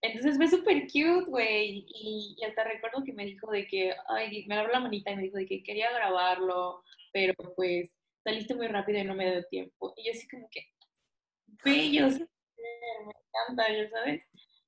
[0.03, 1.85] Entonces fue súper cute, güey.
[1.89, 5.17] Y, y hasta recuerdo que me dijo de que, ay, me agarró la manita y
[5.17, 6.83] me dijo de que quería grabarlo,
[7.13, 7.91] pero pues
[8.25, 9.95] saliste muy rápido y no me dio tiempo.
[9.97, 10.67] Y yo así como que,
[11.65, 12.21] bello, sí,
[12.57, 14.23] me encanta, ya sabes.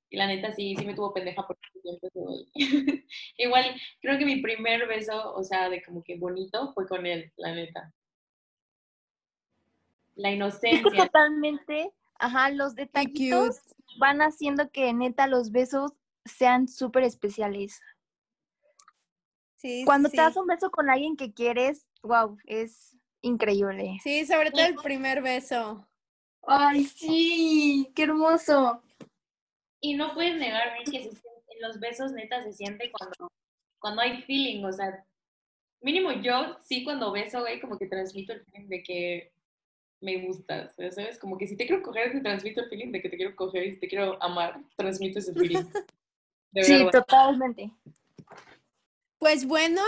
[0.09, 2.51] Y la neta sí, sí me tuvo pendeja por mucho tiempo güey.
[3.37, 7.31] Igual, creo que mi primer beso, o sea, de como que bonito, fue con él,
[7.37, 7.91] la neta.
[10.15, 11.05] La Es que inocencia.
[11.07, 13.75] totalmente, ajá, los detallitos.
[13.97, 15.91] Van haciendo que neta los besos
[16.25, 17.79] sean súper especiales.
[19.57, 23.97] Sí, sí, Cuando te das un beso con alguien que quieres, wow, es increíble.
[24.03, 25.87] Sí, sobre todo el primer beso.
[26.45, 28.83] Ay, sí, qué hermoso.
[29.79, 31.21] Y no puedes negar que se siente-
[31.61, 33.31] los besos neta se siente cuando,
[33.79, 35.05] cuando hay feeling, o sea,
[35.81, 39.32] mínimo yo sí cuando beso, güey, como que transmito el feeling de que
[40.03, 41.17] me gustas, ¿sabes?
[41.17, 43.65] Como que si te quiero coger, te transmito el feeling de que te quiero coger
[43.65, 45.63] y si te quiero amar, transmito ese feeling.
[46.51, 47.71] De Sí, totalmente.
[49.17, 49.81] Pues bueno,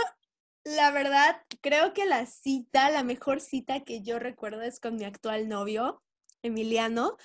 [0.64, 5.04] la verdad, creo que la cita, la mejor cita que yo recuerdo es con mi
[5.04, 6.02] actual novio,
[6.42, 7.18] Emiliano,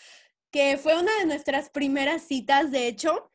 [0.50, 3.32] que fue una de nuestras primeras citas, de hecho.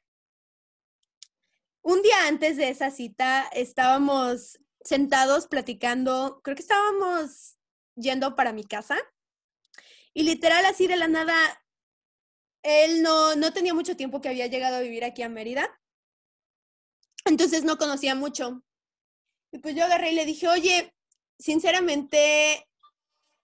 [1.82, 7.58] Un día antes de esa cita estábamos sentados platicando, creo que estábamos
[7.96, 8.98] yendo para mi casa
[10.16, 11.36] y literal así de la nada,
[12.64, 15.70] él no, no tenía mucho tiempo que había llegado a vivir aquí a Mérida,
[17.26, 18.64] entonces no conocía mucho.
[19.52, 20.96] Y pues yo agarré y le dije, oye,
[21.38, 22.66] sinceramente,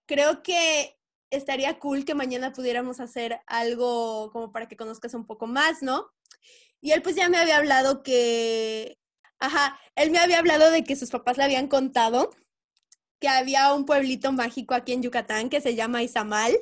[0.08, 0.98] creo que
[1.30, 6.10] estaría cool que mañana pudiéramos hacer algo como para que conozcas un poco más, ¿no?
[6.80, 8.98] Y él pues ya me había hablado que,
[9.40, 12.30] ajá, él me había hablado de que sus papás le habían contado
[13.22, 16.58] que había un pueblito mágico aquí en Yucatán que se llama Izamal,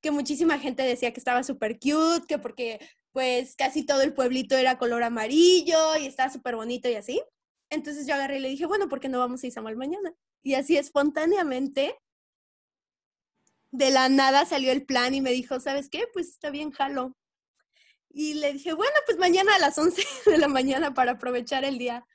[0.00, 2.80] que muchísima gente decía que estaba súper cute, que porque
[3.12, 7.22] pues casi todo el pueblito era color amarillo y estaba súper bonito y así.
[7.70, 10.14] Entonces yo agarré y le dije, bueno, ¿por qué no vamos a Izamal mañana?
[10.42, 11.94] Y así espontáneamente,
[13.70, 16.06] de la nada salió el plan y me dijo, ¿sabes qué?
[16.14, 17.14] Pues está bien, jalo.
[18.08, 21.76] Y le dije, bueno, pues mañana a las 11 de la mañana para aprovechar el
[21.76, 22.06] día.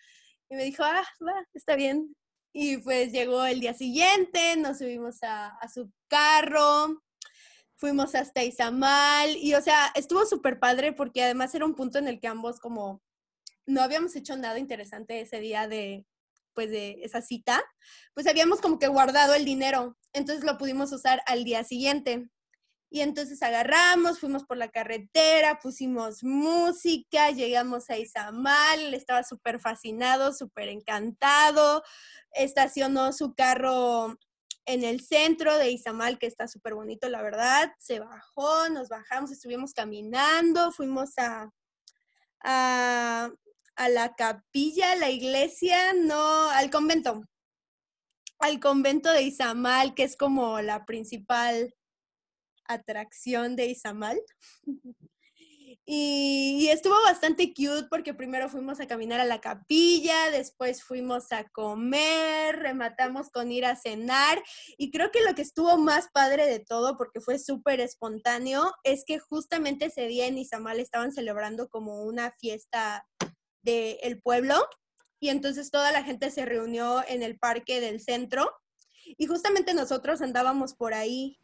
[0.50, 2.16] Y me dijo, ah, va, está bien.
[2.54, 7.02] Y pues llegó el día siguiente, nos subimos a, su carro,
[7.76, 12.08] fuimos hasta Izamal y o sea, estuvo súper padre porque además era un punto en
[12.08, 13.02] el que ambos como
[13.66, 16.06] no habíamos hecho nada interesante ese día de
[16.54, 17.64] pues de esa cita,
[18.14, 22.30] pues habíamos como que guardado el dinero, entonces lo pudimos usar al día siguiente.
[22.94, 30.32] Y entonces agarramos, fuimos por la carretera, pusimos música, llegamos a Izamal, estaba súper fascinado,
[30.32, 31.82] súper encantado,
[32.34, 34.16] estacionó su carro
[34.68, 37.74] en el centro de Izamal, que está súper bonito, la verdad.
[37.80, 41.50] Se bajó, nos bajamos, estuvimos caminando, fuimos a,
[42.44, 43.32] a,
[43.76, 47.24] a la capilla, a la iglesia, no, al convento.
[48.38, 51.74] Al convento de Izamal, que es como la principal
[52.68, 54.20] atracción de Izamal.
[55.86, 61.50] Y, estuvo bastante cute porque primero fuimos a caminar a la capilla, después fuimos a
[61.50, 64.42] comer, rematamos con ir a cenar
[64.78, 69.04] y creo que lo que estuvo más padre de todo porque fue súper espontáneo es
[69.06, 73.06] que justamente ese día en Izamal estaban celebrando como una fiesta
[73.62, 74.66] del el pueblo
[75.20, 78.50] y entonces toda la gente se reunió en el parque del centro
[79.06, 81.40] y justamente nosotros andábamos por ahí.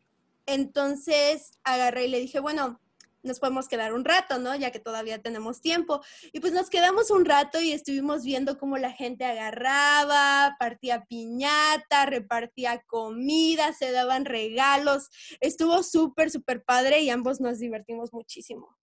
[0.46, 2.80] Entonces agarré y le dije, bueno,
[3.24, 4.56] nos podemos quedar un rato, ¿no?
[4.56, 6.02] Ya que todavía tenemos tiempo.
[6.32, 12.06] Y pues nos quedamos un rato y estuvimos viendo cómo la gente agarraba, partía piñata,
[12.06, 15.10] repartía comida, se daban regalos.
[15.42, 18.78] Estuvo súper, súper padre y ambos nos divertimos muchísimo.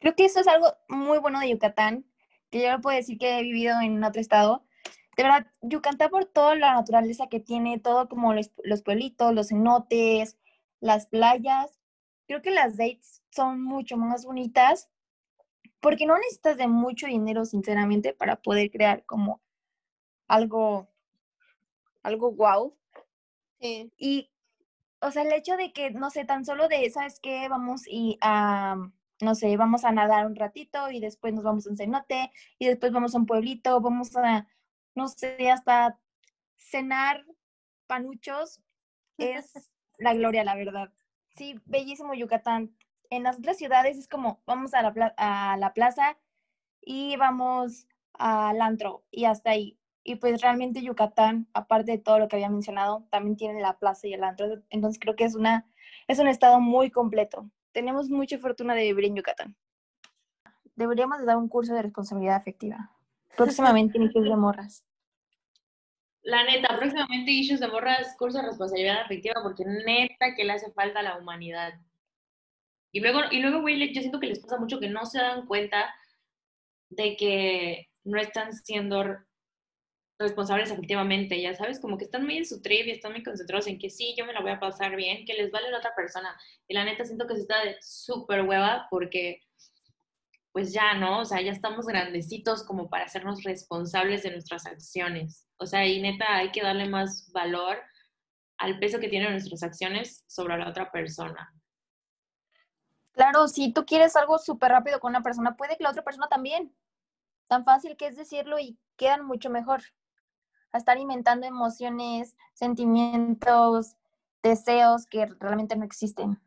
[0.00, 2.04] Creo que eso es algo muy bueno de Yucatán,
[2.50, 4.66] que yo no puedo decir que he vivido en otro estado.
[5.16, 9.48] De verdad, Yucatán por toda la naturaleza que tiene, todo como los, los pueblitos, los
[9.48, 10.38] cenotes,
[10.80, 11.78] las playas,
[12.26, 14.88] creo que las dates son mucho más bonitas
[15.82, 19.40] porque no necesitas de mucho dinero, sinceramente, para poder crear como
[20.28, 20.88] algo,
[22.04, 22.74] algo wow.
[23.60, 23.92] Sí.
[23.98, 24.30] Y,
[25.00, 27.48] o sea, el hecho de que, no sé, tan solo de, ¿sabes qué?
[27.48, 28.76] Vamos y a,
[29.20, 32.66] no sé, vamos a nadar un ratito y después nos vamos a un cenote y
[32.68, 34.46] después vamos a un pueblito, vamos a,
[34.94, 35.98] no sé, hasta
[36.56, 37.24] cenar
[37.86, 38.60] panuchos,
[39.18, 40.92] es la gloria, la verdad.
[41.36, 42.74] Sí, bellísimo Yucatán.
[43.10, 46.18] En las otras ciudades es como vamos a la, pla a la plaza
[46.80, 49.78] y vamos al antro y hasta ahí.
[50.04, 54.08] Y pues realmente Yucatán, aparte de todo lo que había mencionado, también tiene la plaza
[54.08, 54.46] y el antro.
[54.70, 55.66] Entonces creo que es, una,
[56.08, 57.48] es un estado muy completo.
[57.72, 59.56] Tenemos mucha fortuna de vivir en Yucatán.
[60.74, 62.90] Deberíamos de dar un curso de responsabilidad afectiva.
[63.36, 64.84] Próximamente inicios de morras.
[66.22, 70.70] La neta, próximamente Issues de Morras, curso de responsabilidad afectiva, porque neta que le hace
[70.72, 71.74] falta a la humanidad.
[72.92, 75.46] Y luego, y luego, güey, yo siento que les pasa mucho que no se dan
[75.46, 75.92] cuenta
[76.90, 79.02] de que no están siendo
[80.18, 83.66] responsables efectivamente, ya sabes, como que están muy en su trip y están muy concentrados
[83.66, 85.94] en que sí, yo me la voy a pasar bien, que les vale la otra
[85.96, 86.36] persona.
[86.68, 89.40] Y la neta siento que se está de súper hueva porque
[90.52, 91.20] pues ya, ¿no?
[91.20, 95.48] O sea, ya estamos grandecitos como para hacernos responsables de nuestras acciones.
[95.56, 97.78] O sea, y neta hay que darle más valor
[98.58, 101.52] al peso que tienen nuestras acciones sobre la otra persona.
[103.12, 106.28] Claro, si tú quieres algo súper rápido con una persona, puede que la otra persona
[106.28, 106.74] también.
[107.46, 109.82] Tan fácil que es decirlo y quedan mucho mejor.
[110.70, 113.96] A estar inventando emociones, sentimientos,
[114.42, 116.40] deseos que realmente no existen.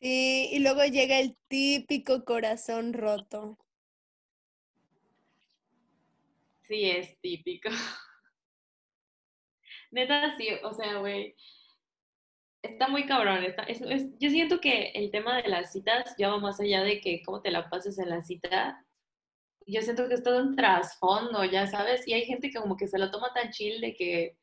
[0.00, 3.58] Sí, y luego llega el típico corazón roto.
[6.62, 7.68] Sí, es típico.
[9.90, 11.34] Neta, sí, o sea, güey,
[12.62, 13.44] está muy cabrón.
[13.44, 17.22] Es- yo siento que el tema de las citas ya va más allá de que
[17.24, 18.84] cómo te la pases en la cita.
[19.66, 22.88] Yo siento que es todo un trasfondo, ya sabes, y hay gente que como que
[22.88, 24.36] se lo toma tan chill de que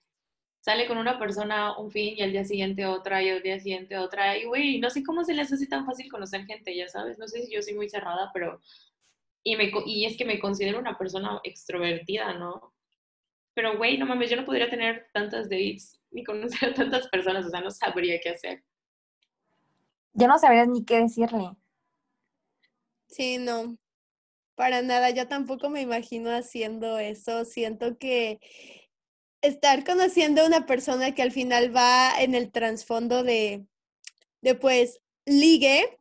[0.63, 3.97] sale con una persona un fin y al día siguiente otra y al día siguiente
[3.97, 4.37] otra.
[4.37, 7.19] Y güey, no sé cómo se les hace tan fácil conocer gente, ya sabes.
[7.19, 8.61] No sé si yo soy muy cerrada, pero...
[9.43, 12.73] Y, me, y es que me considero una persona extrovertida, ¿no?
[13.53, 17.45] Pero, güey, no mames, yo no podría tener tantas dates ni conocer a tantas personas,
[17.45, 18.63] o sea, no sabría qué hacer.
[20.13, 21.49] Ya no sabrías ni qué decirle.
[23.07, 23.77] Sí, no,
[24.55, 25.09] para nada.
[25.09, 27.43] Yo tampoco me imagino haciendo eso.
[27.43, 28.39] Siento que
[29.43, 33.67] estar conociendo a una persona que al final va en el trasfondo de,
[34.41, 35.99] de pues, ligue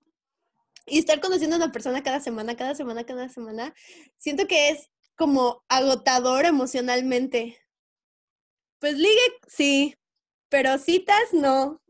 [0.86, 3.74] y estar conociendo a una persona cada semana, cada semana, cada semana,
[4.16, 7.58] siento que es como agotador emocionalmente.
[8.78, 9.96] Pues ligue, sí,
[10.48, 11.82] pero citas no.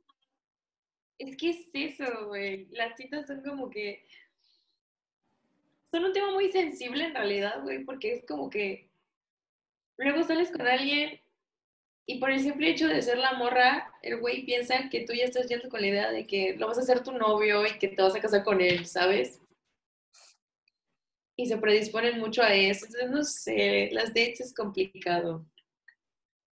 [1.19, 2.67] Es que es eso, güey.
[2.71, 4.05] Las citas son como que...
[5.91, 8.91] Son un tema muy sensible en realidad, güey, porque es como que
[9.99, 11.22] luego sales con alguien
[12.07, 15.25] y por el simple hecho de ser la morra, el güey piensa que tú ya
[15.25, 17.89] estás yendo con la idea de que lo vas a hacer tu novio y que
[17.89, 19.41] te vas a casar con él, ¿sabes?
[21.37, 22.87] Y se predisponen mucho a eso.
[22.87, 25.47] Entonces, no sé, las dates es complicado.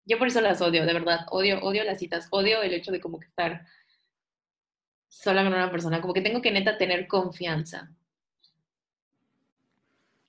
[0.05, 1.25] Yo por eso las odio, de verdad.
[1.31, 2.27] Odio, odio las citas.
[2.31, 3.65] Odio el hecho de como que estar
[5.07, 6.01] sola con una persona.
[6.01, 7.91] Como que tengo que neta tener confianza.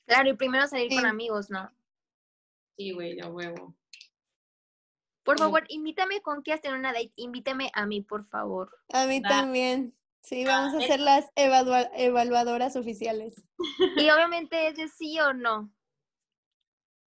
[0.06, 1.70] Claro, y primero salir con amigos, ¿no?
[2.76, 3.74] Sí, güey, a huevo.
[5.22, 7.12] Por favor, invítame con quieras tener una date.
[7.16, 8.70] Invítame a mí, por favor.
[8.92, 9.28] A mí Va.
[9.28, 9.94] también.
[10.22, 13.42] Sí, vamos a ser las evalua- evaluadoras oficiales.
[13.96, 15.72] Y obviamente es de sí o no.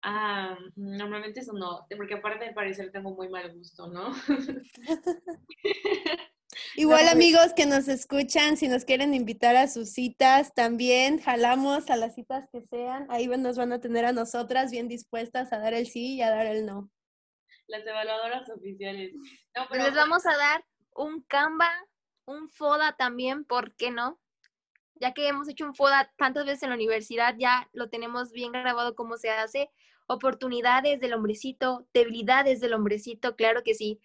[0.02, 4.13] Ah, normalmente eso no, porque aparte de parecer tengo muy mal gusto, ¿no?
[6.78, 11.89] Igual pues- amigos que nos escuchan, si nos quieren invitar a sus citas, también jalamos
[11.89, 13.08] a las citas que sean.
[13.10, 16.30] Ahí nos van a tener a nosotras bien dispuestas a dar el sí y a
[16.30, 16.89] dar el no.
[17.67, 19.13] Las evaluadoras oficiales.
[19.56, 21.71] No, pero les vamos a dar un Canva,
[22.25, 24.19] un FODA también, ¿por qué no?
[24.95, 28.51] Ya que hemos hecho un FODA tantas veces en la universidad, ya lo tenemos bien
[28.51, 29.69] grabado cómo se hace.
[30.08, 33.99] Oportunidades del hombrecito, debilidades del hombrecito, claro que sí.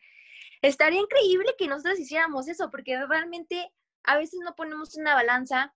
[0.63, 5.75] Estaría increíble que nosotros hiciéramos eso, porque realmente a veces no ponemos una balanza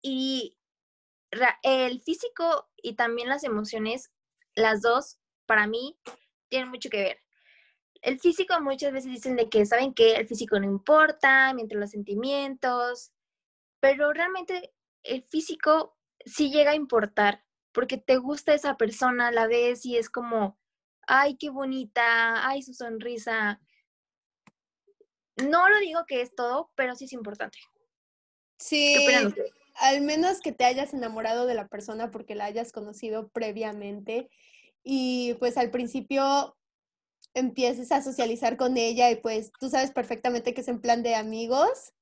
[0.00, 0.56] y
[1.62, 4.12] el físico y también las emociones,
[4.54, 5.98] las dos, para mí,
[6.52, 7.22] tienen mucho que ver
[8.02, 11.90] el físico muchas veces dicen de que saben que el físico no importa, mientras los
[11.90, 13.12] sentimientos,
[13.80, 19.86] pero realmente el físico sí llega a importar, porque te gusta esa persona, la ves
[19.86, 20.58] y es como,
[21.06, 23.60] ay, qué bonita, ay, su sonrisa.
[25.36, 27.58] No lo digo que es todo, pero sí es importante.
[28.58, 29.34] ¿Qué Sí,
[29.76, 34.28] al menos que te hayas enamorado de la persona porque la hayas conocido previamente
[34.82, 36.56] y pues al principio
[37.34, 41.14] empieces a socializar con ella y pues tú sabes perfectamente que es en plan de
[41.14, 41.92] amigos.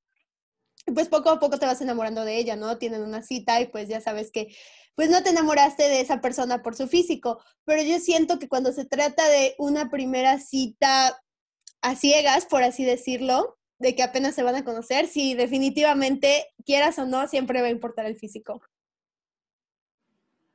[0.87, 2.77] Y pues poco a poco te vas enamorando de ella, ¿no?
[2.77, 4.55] Tienen una cita y pues ya sabes que
[4.95, 8.73] pues no te enamoraste de esa persona por su físico, pero yo siento que cuando
[8.73, 11.21] se trata de una primera cita
[11.81, 16.99] a ciegas, por así decirlo, de que apenas se van a conocer, sí, definitivamente, quieras
[16.99, 18.61] o no, siempre va a importar el físico.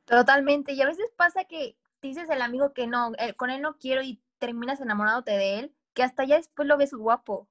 [0.04, 0.72] Totalmente.
[0.72, 4.02] Y a veces pasa que dices el amigo que no, eh, con él no quiero
[4.02, 7.48] y terminas enamorándote de él, que hasta ya después lo ves guapo.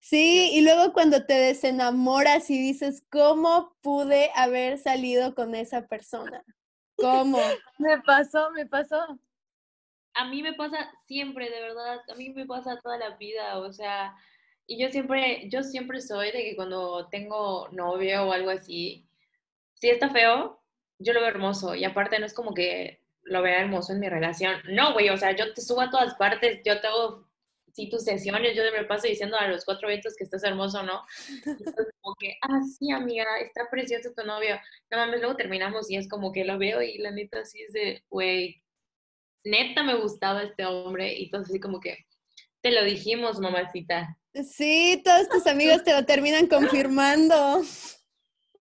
[0.00, 6.44] Sí, y luego cuando te desenamoras y dices, ¿cómo pude haber salido con esa persona?
[6.96, 7.38] ¿Cómo?
[7.78, 9.18] Me pasó, me pasó.
[10.14, 13.72] a mí me pasa siempre, de verdad, a mí me pasa toda la vida, o
[13.72, 14.14] sea,
[14.66, 19.06] y yo siempre, yo siempre soy de que cuando tengo novio o algo así,
[19.74, 20.61] si está feo,
[21.02, 24.08] yo lo veo hermoso, y aparte no es como que lo vea hermoso en mi
[24.08, 27.26] relación, no, güey, o sea, yo te subo a todas partes, yo te hago
[27.72, 31.04] sí tus sesiones, yo me paso diciendo a los cuatro vientos que estás hermoso, ¿no?
[32.00, 34.60] Como que, ah, sí, amiga, está precioso tu novio.
[34.90, 37.72] No mames, luego terminamos y es como que lo veo y la neta sí es
[37.72, 38.62] de, güey,
[39.44, 41.98] neta me gustaba este hombre y todo así como que,
[42.60, 44.18] te lo dijimos, mamacita.
[44.34, 47.62] Sí, todos tus amigos te lo terminan confirmando.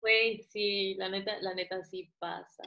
[0.02, 2.64] Güey, sí, la neta, la neta sí pasa.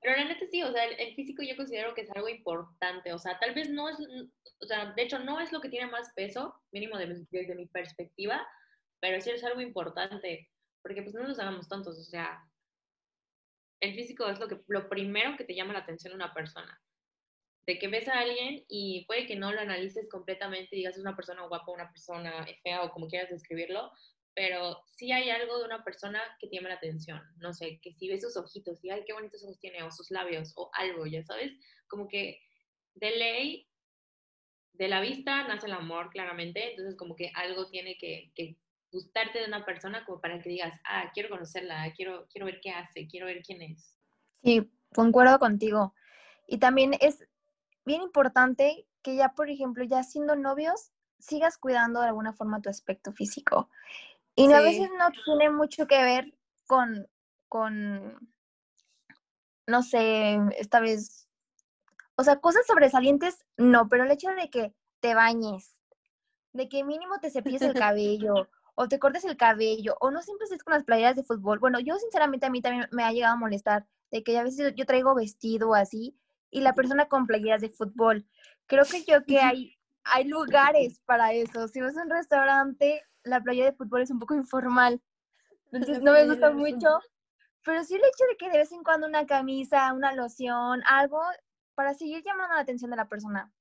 [0.00, 3.18] Pero la neta sí, o sea, el, físico yo considero que es algo importante, o
[3.18, 3.98] sea, tal vez no es,
[4.60, 7.66] o sea, de hecho no es lo que tiene más peso, mínimo de desde mi
[7.66, 8.46] perspectiva,
[9.00, 10.48] pero sí es algo importante,
[10.82, 12.42] porque pues no nos hagamos tontos, o sea,
[13.80, 16.80] el físico es lo, que, lo primero que te llama la atención una persona.
[17.66, 21.02] De que ves a alguien y puede que no lo analices completamente y digas es
[21.02, 23.92] una persona guapa, una persona fea o como quieras describirlo,
[24.40, 27.20] pero sí hay algo de una persona que te llama la atención.
[27.40, 30.10] No sé, que si ves sus ojitos y ay, qué bonitos ojos tiene, o sus
[30.10, 31.52] labios, o algo, ya sabes,
[31.88, 32.40] como que
[32.94, 33.68] de ley,
[34.72, 38.56] de la vista nace el amor, claramente, entonces como que algo tiene que, que
[38.90, 42.70] gustarte de una persona como para que digas, ah, quiero conocerla, quiero, quiero ver qué
[42.70, 43.94] hace, quiero ver quién es.
[44.42, 45.94] Sí, concuerdo contigo.
[46.46, 47.28] Y también es
[47.84, 52.70] bien importante que ya, por ejemplo, ya siendo novios, sigas cuidando de alguna forma tu
[52.70, 53.68] aspecto físico.
[54.34, 56.34] Y no, a veces no tiene mucho que ver
[56.66, 57.08] con,
[57.48, 58.30] con,
[59.66, 61.28] no sé, esta vez,
[62.16, 65.76] o sea, cosas sobresalientes, no, pero el hecho de que te bañes,
[66.52, 70.44] de que mínimo te cepilles el cabello, o te cortes el cabello, o no siempre
[70.44, 71.58] estés con las playeras de fútbol.
[71.58, 74.74] Bueno, yo sinceramente a mí también me ha llegado a molestar de que a veces
[74.74, 76.16] yo traigo vestido así
[76.50, 78.26] y la persona con playeras de fútbol.
[78.66, 81.68] Creo que yo que hay, hay lugares para eso.
[81.68, 85.00] Si vas a un restaurante, la playera de fútbol es un poco informal.
[85.72, 86.88] Entonces no me gusta mucho.
[87.62, 91.20] Pero sí el hecho de que de vez en cuando una camisa, una loción, algo
[91.74, 93.52] para seguir llamando la atención de la persona.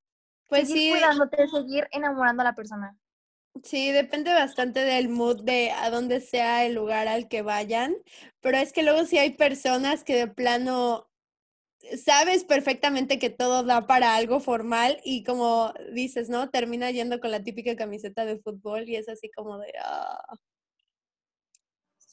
[0.48, 2.98] Pues seguir sí, cuidándote, seguir enamorando a la persona.
[3.64, 7.96] Sí, depende bastante del mood de a dónde sea el lugar al que vayan,
[8.40, 11.09] pero es que luego sí hay personas que de plano
[12.04, 16.50] sabes perfectamente que todo da para algo formal y como dices, ¿no?
[16.50, 20.22] Termina yendo con la típica camiseta de fútbol y es así como de, ah,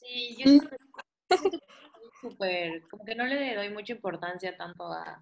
[0.07, 1.59] Sí, yo soy
[2.21, 5.21] súper, como que no le doy mucha importancia tanto a,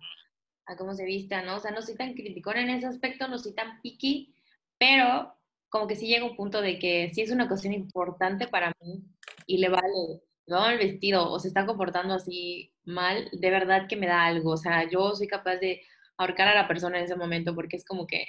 [0.68, 1.56] a cómo se vista, ¿no?
[1.56, 4.36] O sea, no soy tan criticón en ese aspecto, no soy tan picky,
[4.78, 5.36] pero
[5.70, 9.04] como que sí llega un punto de que sí es una cuestión importante para mí
[9.48, 13.96] y le vale, vale el vestido o se está comportando así mal, de verdad que
[13.96, 15.82] me da algo, o sea, yo soy capaz de
[16.18, 18.26] ahorcar a la persona en ese momento porque es como que,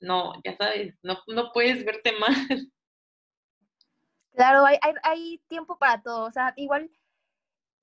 [0.00, 2.70] no, ya sabes, no, no puedes verte mal.
[4.32, 6.26] Claro, hay, hay, hay tiempo para todo.
[6.26, 6.90] O sea, igual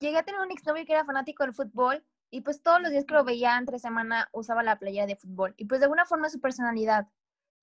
[0.00, 3.04] llegué a tener un exnovio que era fanático del fútbol y pues todos los días
[3.04, 5.54] que lo veía entre semana usaba la playera de fútbol.
[5.56, 7.08] Y pues de alguna forma su personalidad.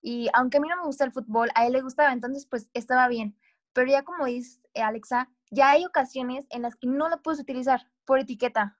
[0.02, 2.68] Y aunque a mí no me gusta el fútbol, a él le gustaba, entonces pues
[2.74, 3.36] estaba bien.
[3.72, 7.90] Pero ya como dice Alexa, ya hay ocasiones en las que no lo puedes utilizar
[8.04, 8.78] por etiqueta.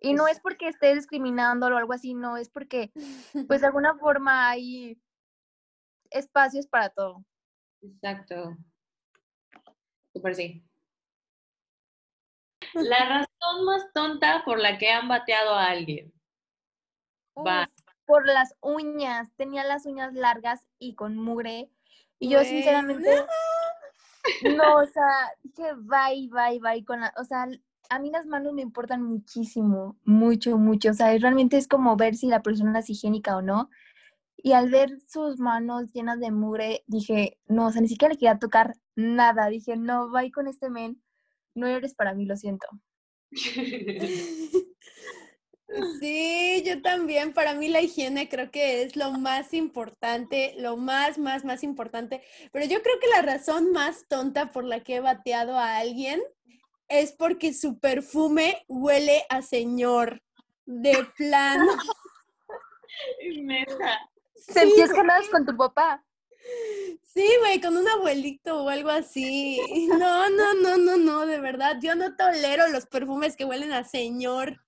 [0.00, 2.90] Y no es porque estés discriminándolo o algo así, no, es porque
[3.46, 5.00] pues de alguna forma hay
[6.10, 7.24] espacios para todo.
[7.82, 8.56] Exacto.
[10.12, 10.64] Súper sí.
[12.74, 16.12] La razón más tonta por la que han bateado a alguien.
[17.36, 17.62] Va.
[17.62, 19.32] Uf, por las uñas.
[19.36, 21.70] Tenía las uñas largas y con mugre.
[22.18, 23.26] Y yo sinceramente, no,
[24.76, 27.46] o sea, dije bye, bye, bye con la, o sea,
[27.90, 30.90] a mí las manos me importan muchísimo, mucho, mucho.
[30.90, 33.68] O sea, realmente es como ver si la persona es higiénica o no.
[34.36, 38.18] Y al ver sus manos llenas de mugre, dije, no, o sea, ni siquiera le
[38.18, 39.48] quería tocar nada.
[39.48, 41.02] Dije, no, bye con este men.
[41.54, 42.66] No eres para mí, lo siento.
[46.00, 47.32] Sí, yo también.
[47.32, 52.22] Para mí la higiene creo que es lo más importante, lo más, más, más importante.
[52.52, 56.20] Pero yo creo que la razón más tonta por la que he bateado a alguien
[56.88, 60.22] es porque su perfume huele a señor.
[60.64, 61.72] De plano.
[64.36, 65.06] Sentías güey.
[65.22, 66.04] que con tu papá.
[67.02, 69.60] Sí, güey, con un abuelito o algo así.
[69.88, 71.78] No, no, no, no, no, de verdad.
[71.82, 74.60] Yo no tolero los perfumes que huelen a señor.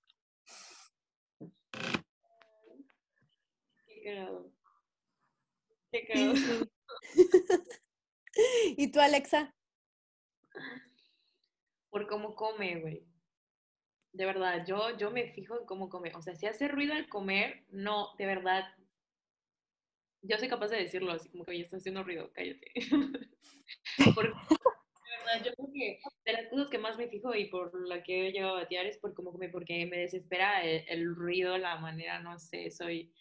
[4.05, 4.51] Qué cagado.
[5.91, 6.33] Qué.
[8.77, 9.51] ¿Y tú, Alexa?
[11.89, 13.03] Por cómo come, güey.
[14.13, 16.13] De verdad, yo, yo me fijo en cómo come.
[16.13, 18.65] O sea, si hace ruido al comer, no, de verdad.
[20.21, 22.73] Yo soy capaz de decirlo así como que, oye, está haciendo ruido, cállate.
[24.13, 27.87] Porque, de verdad, yo creo que de las cosas que más me fijo y por
[27.87, 31.15] la que he llegado a batear es por cómo come, porque me desespera el, el
[31.15, 33.11] ruido, la manera, no sé, soy...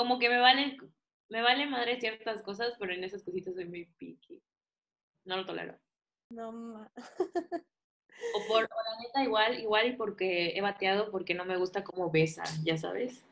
[0.00, 0.78] como que me valen,
[1.28, 4.42] me vale madre ciertas cosas, pero en esas cositas soy muy picky.
[5.26, 5.78] No lo tolero.
[6.30, 6.90] No ma.
[8.34, 11.84] O por, o la neta, igual, igual y porque he bateado porque no me gusta
[11.84, 13.22] cómo besan, ya sabes.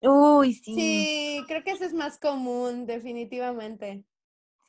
[0.00, 0.74] Uy, sí.
[0.74, 4.02] Sí, creo que eso es más común, definitivamente.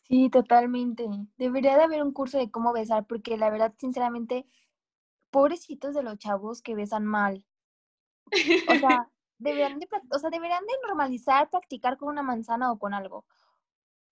[0.04, 1.08] Sí, totalmente.
[1.38, 4.46] Debería de haber un curso de cómo besar, porque la verdad, sinceramente,
[5.32, 7.44] pobrecitos de los chavos que besan mal.
[8.68, 9.10] O sea,
[9.40, 13.26] deberían de, o sea, deberían de normalizar practicar con una manzana o con algo.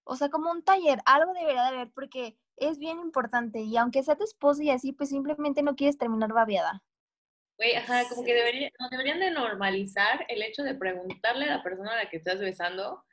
[0.03, 3.59] O sea, como un taller, algo debería de haber, porque es bien importante.
[3.61, 6.81] Y aunque sea tu esposo y así, pues simplemente no quieres terminar babeada.
[7.57, 11.63] Güey, ajá, como que debería, no, deberían de normalizar el hecho de preguntarle a la
[11.63, 13.03] persona a la que estás besando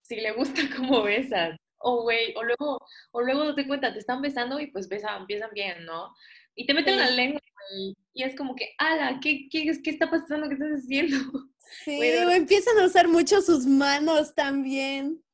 [0.00, 1.56] si le gusta cómo besas.
[1.78, 2.78] O, güey, o luego,
[3.10, 6.14] o luego te cuenta, te están besando y pues besan, empiezan bien, ¿no?
[6.54, 7.40] Y te meten la lengua,
[7.70, 10.48] güey, y es como que, ala, ¿qué, qué, qué está pasando?
[10.48, 11.16] ¿Qué estás haciendo?
[11.84, 15.24] Sí, o empiezan a usar mucho sus manos también.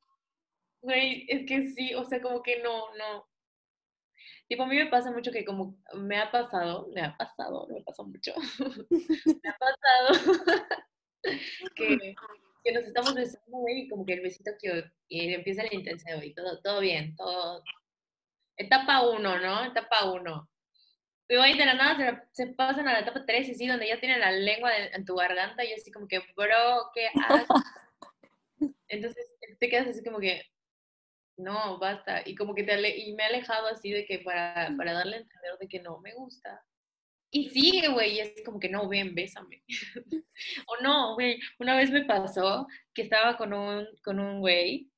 [0.81, 3.27] Güey, es que sí, o sea, como que no, no.
[4.47, 7.81] Tipo, a mí me pasa mucho que como me ha pasado, me ha pasado, me
[7.81, 8.33] pasó mucho,
[8.89, 10.63] me ha pasado
[11.75, 12.15] que,
[12.63, 16.23] que nos estamos besando, güey, y como que el besito que y empieza el intensivo
[16.23, 17.63] y todo, todo bien, todo.
[18.55, 19.65] Etapa uno, ¿no?
[19.65, 20.49] Etapa uno.
[21.29, 21.95] Pero ahí de la nada
[22.33, 24.87] se, se pasan a la etapa tres y sí, donde ya tienen la lengua de-
[24.87, 27.47] en tu garganta y así como que, bro, ¿qué haces?
[28.87, 30.41] Entonces te quedas así como que,
[31.37, 32.23] no, basta.
[32.25, 35.17] Y como que te ale- y me he alejado así de que para, para darle
[35.17, 36.65] a entender de que no me gusta.
[37.31, 39.63] Y sigue, güey, y es como que no, ven, bésame.
[40.67, 44.89] o no, güey, una vez me pasó que estaba con un, con un güey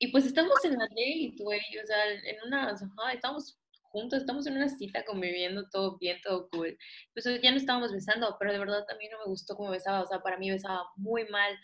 [0.00, 3.56] y pues estamos en la date, güey, o sea, en una, ajá, estamos
[3.96, 6.76] juntos, estamos en una cita conviviendo, todo bien, todo cool.
[7.14, 10.02] Pues ya no estábamos besando, pero de verdad a mí no me gustó cómo besaba,
[10.02, 11.58] o sea, para mí besaba muy mal,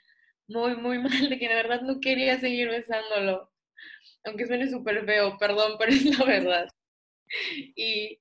[0.49, 3.51] muy, muy mal, de que de verdad no quería seguir besándolo.
[4.25, 6.69] Aunque suene súper feo, perdón, pero es la verdad.
[7.77, 8.19] Y,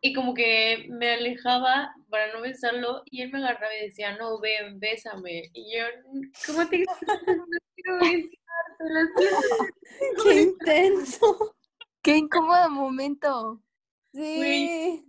[0.00, 4.40] y como que me alejaba para no besarlo y él me agarraba y decía, no,
[4.40, 5.50] ven, bésame.
[5.52, 5.84] Y yo,
[6.46, 6.78] ¿cómo te
[7.26, 7.44] no
[7.76, 8.36] quiero siento".
[10.24, 11.54] Qué intenso.
[12.04, 13.62] ¡Qué incómodo momento!
[14.12, 15.02] Sí.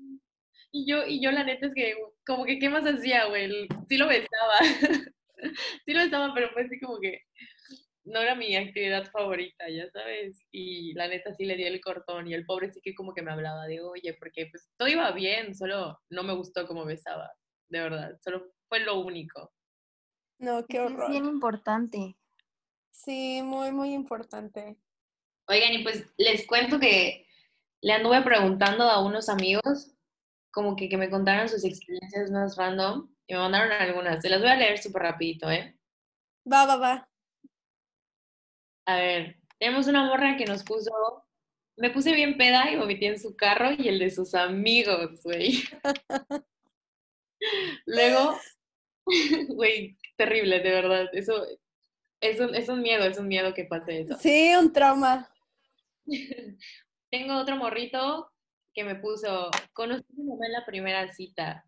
[0.71, 1.93] Y yo, y yo la neta es que,
[2.25, 3.67] como que, ¿qué más hacía, güey?
[3.89, 4.59] Sí lo besaba.
[5.85, 7.21] sí lo besaba, pero fue así como que
[8.05, 10.39] no era mi actividad favorita, ya sabes.
[10.51, 13.21] Y la neta sí le di el cortón y el pobre sí que como que
[13.21, 17.29] me hablaba de, oye, porque pues todo iba bien, solo no me gustó cómo besaba,
[17.69, 18.17] de verdad.
[18.23, 19.51] Solo fue lo único.
[20.39, 21.33] No, qué Sí, es bien horror.
[21.33, 22.15] importante.
[22.91, 24.77] Sí, muy, muy importante.
[25.47, 27.27] Oigan, y pues les cuento que
[27.81, 29.95] le anduve preguntando a unos amigos
[30.51, 34.21] como que, que me contaran sus experiencias más random y me mandaron algunas.
[34.21, 35.77] Se las voy a leer súper rapidito, ¿eh?
[36.51, 37.09] Va, va, va.
[38.87, 40.91] A ver, tenemos una morra que nos puso,
[41.77, 45.63] me puse bien peda y vomité en su carro y el de sus amigos, güey.
[47.85, 48.39] Luego,
[49.49, 51.09] güey, terrible, de verdad.
[51.13, 51.45] Eso
[52.21, 54.17] es un, es un miedo, es un miedo que pase eso.
[54.19, 55.29] Sí, un trauma.
[57.11, 58.31] Tengo otro morrito
[58.73, 61.65] que me puso, conocí a mi mamá en la primera cita.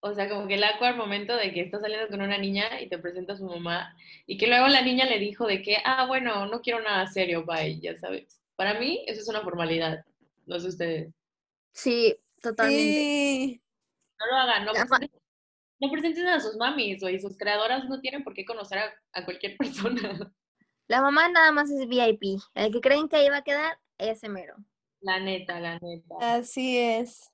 [0.00, 2.88] O sea, como que el awkward momento de que estás saliendo con una niña y
[2.88, 6.06] te presenta a su mamá y que luego la niña le dijo de que, ah,
[6.06, 8.40] bueno, no quiero nada serio, bye, ya sabes.
[8.54, 10.04] Para mí eso es una formalidad,
[10.46, 11.12] no sé ustedes.
[11.72, 12.82] Sí, totalmente.
[12.82, 13.62] Sí.
[14.20, 15.20] No lo hagan, no presenten,
[15.80, 19.24] no presenten a sus mamis, güey, sus creadoras no tienen por qué conocer a, a
[19.24, 20.32] cualquier persona.
[20.88, 22.40] La mamá nada más es VIP.
[22.54, 24.56] El que creen que ahí va a quedar, ese mero.
[25.00, 26.14] La neta, la neta.
[26.20, 27.32] Así es.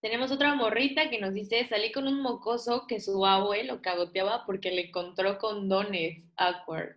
[0.00, 4.70] Tenemos otra morrita que nos dice, salí con un mocoso que su abuelo cagoteaba porque
[4.70, 6.22] le encontró condones.
[6.36, 6.96] Awkward.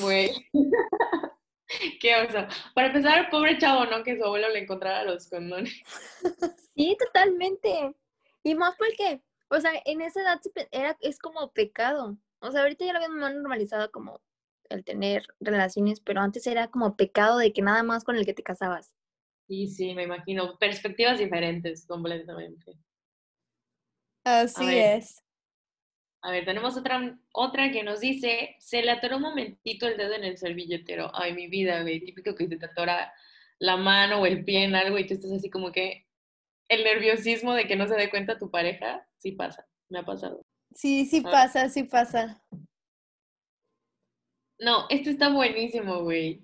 [0.00, 0.30] Güey.
[2.00, 2.46] Qué oso.
[2.74, 4.02] Para empezar, pobre chavo, ¿no?
[4.02, 5.74] Que su abuelo le encontrara los condones.
[6.76, 7.94] Sí, totalmente.
[8.42, 12.16] Y más porque, o sea, en esa edad era, es como pecado.
[12.38, 14.22] O sea, ahorita ya lo más normalizado como
[14.70, 18.34] el tener relaciones, pero antes era como pecado de que nada más con el que
[18.34, 18.92] te casabas.
[19.46, 20.56] Sí, sí, me imagino.
[20.58, 22.78] Perspectivas diferentes completamente.
[24.24, 24.98] Así ver.
[24.98, 25.22] es.
[26.22, 30.14] A ver, tenemos otra, otra que nos dice, se le atoró un momentito el dedo
[30.14, 31.10] en el servilletero.
[31.14, 33.12] Ay, mi vida, güey, típico que se te atora
[33.58, 36.06] la mano o el pie en algo y tú estás así como que
[36.68, 40.42] el nerviosismo de que no se dé cuenta tu pareja, sí pasa, me ha pasado.
[40.74, 42.42] Sí, sí pasa, sí pasa.
[44.60, 46.42] No, este está buenísimo, güey.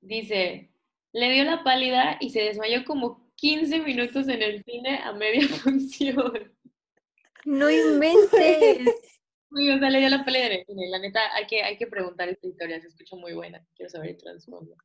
[0.00, 0.70] Dice,
[1.12, 5.46] le dio la pálida y se desmayó como 15 minutos en el cine a media
[5.62, 6.52] función.
[7.44, 8.30] No inventes.
[9.50, 10.90] Uy, o sea, le dio la pelea de Bikini.
[10.90, 13.64] La neta, hay que, hay que preguntar esta historia, se escucha muy buena.
[13.74, 14.76] Quiero saber el trasfondo.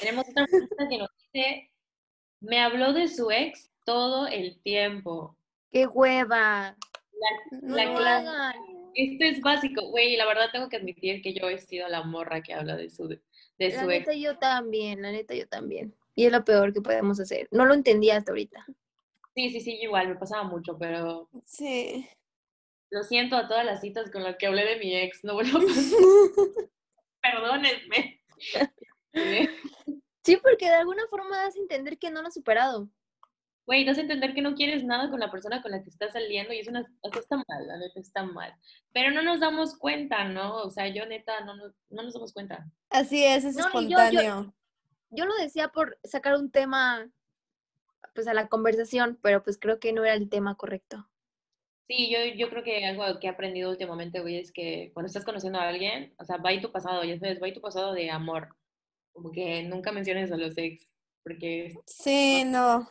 [0.00, 1.72] Tenemos otra pregunta que nos dice,
[2.40, 5.36] me habló de su ex todo el tiempo.
[5.70, 6.76] ¡Qué hueva!
[7.62, 8.54] La, clásica.
[8.94, 12.42] Esto es básico, güey, la verdad tengo que admitir que yo he sido la morra
[12.42, 13.20] que habla de su, de
[13.58, 14.00] La su ex.
[14.00, 15.94] neta yo también, la neta yo también.
[16.14, 17.48] Y es lo peor que podemos hacer.
[17.50, 18.64] No lo entendía hasta ahorita.
[19.34, 22.08] Sí, sí, sí, igual, me pasaba mucho, pero Sí.
[22.90, 25.58] lo siento a todas las citas con las que hablé de mi ex, no vuelvo
[25.58, 25.98] a pasar.
[27.22, 28.20] Perdónenme.
[28.38, 28.58] Sí.
[30.26, 32.88] Sí, porque de alguna forma das a entender que no lo has superado.
[33.66, 36.12] Güey, das a entender que no quieres nada con la persona con la que estás
[36.12, 38.54] saliendo y es una, o sea, está mal, la neta está mal.
[38.92, 40.56] Pero no nos damos cuenta, ¿no?
[40.56, 42.66] O sea, yo neta no, nos- no nos damos cuenta.
[42.90, 44.54] Así es, es No, ni yo- yo- espontáneo.
[45.10, 47.08] Yo lo decía por sacar un tema
[48.14, 51.08] pues a la conversación, pero pues creo que no era el tema correcto.
[51.88, 55.24] Sí, yo, yo creo que algo que he aprendido últimamente, güey, es que cuando estás
[55.24, 57.92] conociendo a alguien, o sea, va y tu pasado, ya sabes, va y tu pasado
[57.92, 58.54] de amor.
[59.12, 60.86] Como que nunca menciones a los ex,
[61.22, 62.88] porque Sí, no.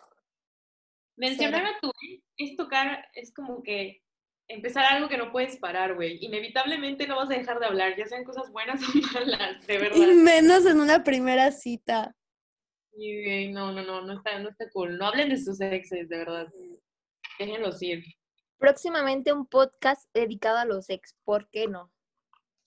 [1.16, 4.02] Mencionar a tu ex es tocar, es como que
[4.48, 6.24] empezar algo que no puedes parar, güey.
[6.24, 9.78] Inevitablemente no vas a dejar de hablar, ya sean cosas buenas o malas, de Y
[9.78, 9.98] verdad.
[10.24, 12.16] menos en una primera cita.
[12.96, 14.98] Y, no, no, no, no está, no está cool.
[14.98, 16.48] No hablen de sus exes, de verdad.
[17.40, 18.04] Déjenlos ir,
[18.60, 21.92] Próximamente un podcast dedicado a los ex, ¿por qué no?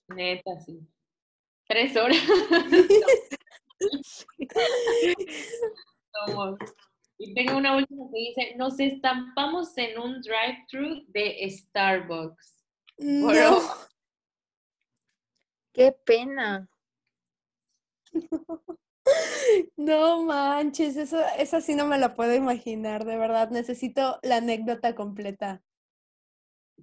[0.09, 0.79] neta, sí.
[1.69, 2.19] Tres horas.
[6.27, 6.59] Somos.
[7.19, 12.65] Y tengo una última que dice, nos estampamos en un drive-thru de Starbucks.
[12.99, 13.29] No.
[13.29, 13.61] Bro.
[15.73, 16.69] Qué pena.
[19.77, 23.51] No manches, eso, esa sí no me la puedo imaginar, de verdad.
[23.51, 25.63] Necesito la anécdota completa.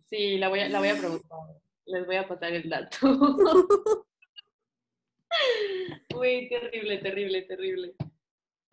[0.05, 1.39] Sí, la voy a, la voy a preguntar.
[1.85, 2.97] Les voy a pasar el dato.
[6.15, 7.95] Uy, terrible, terrible, terrible.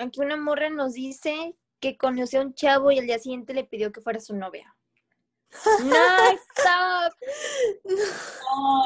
[0.00, 3.64] Aquí una morra nos dice que conoció a un chavo y al día siguiente le
[3.64, 4.74] pidió que fuera su novia.
[5.84, 7.14] ¡No, stop!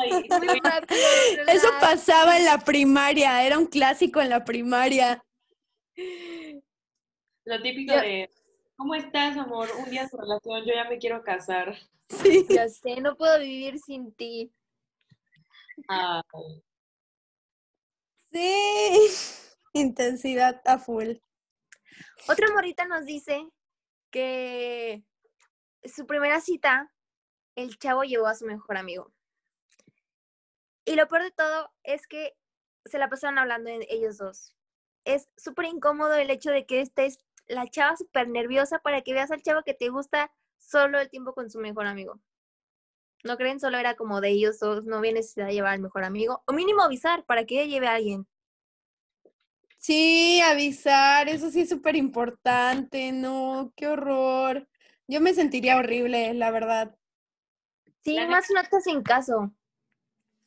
[0.01, 1.01] Ay, Muy güey, rápido,
[1.47, 5.25] Eso pasaba en la primaria, era un clásico en la primaria.
[7.45, 8.29] lo típico de,
[8.77, 9.69] ¿cómo estás, amor?
[9.79, 11.77] Un día de tu relación, yo ya me quiero casar.
[12.09, 12.45] Sí.
[12.51, 14.51] Ya sé, no puedo vivir sin ti.
[15.87, 16.23] Ay,
[18.33, 19.44] Sí.
[19.75, 21.17] Intensidad a full.
[22.29, 23.49] Otra morrita nos dice
[24.11, 25.03] que
[25.83, 26.93] su primera cita,
[27.57, 29.13] el chavo llevó a su mejor amigo.
[30.85, 32.37] Y lo peor de todo es que
[32.85, 34.55] se la pasaron hablando ellos dos.
[35.05, 37.19] Es súper incómodo el hecho de que estés
[37.49, 41.35] la chava súper nerviosa para que veas al chavo que te gusta solo el tiempo
[41.35, 42.21] con su mejor amigo.
[43.25, 43.59] ¿No creen?
[43.59, 46.45] Solo era como de ellos dos, no había necesidad de llevar al mejor amigo.
[46.47, 48.29] O mínimo avisar para que ella lleve a alguien.
[49.85, 54.67] Sí, avisar, eso sí es súper importante, no, qué horror.
[55.07, 56.97] Yo me sentiría horrible, la verdad.
[58.01, 59.53] Sí, La más no te hacen caso.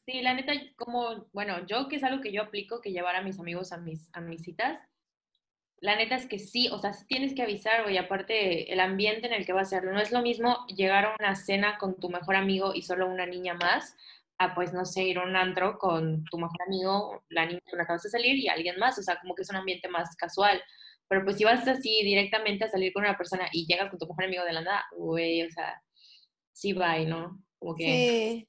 [0.07, 3.21] Sí, la neta, como, bueno, yo que es algo que yo aplico, que llevar a
[3.21, 4.79] mis amigos a mis, a mis citas,
[5.81, 9.27] la neta es que sí, o sea, sí tienes que avisar, güey, aparte el ambiente
[9.27, 11.99] en el que va a ser, no es lo mismo llegar a una cena con
[11.99, 13.95] tu mejor amigo y solo una niña más,
[14.39, 17.77] a pues, no sé, ir a un antro con tu mejor amigo, la niña con
[17.77, 19.87] la que acabas de salir y alguien más, o sea, como que es un ambiente
[19.89, 20.61] más casual.
[21.07, 24.07] Pero pues si vas así directamente a salir con una persona y llegas con tu
[24.07, 25.81] mejor amigo de la nada, güey, o sea,
[26.51, 27.41] sí va, ¿no?
[27.59, 27.85] Como que...
[27.85, 28.47] Sí.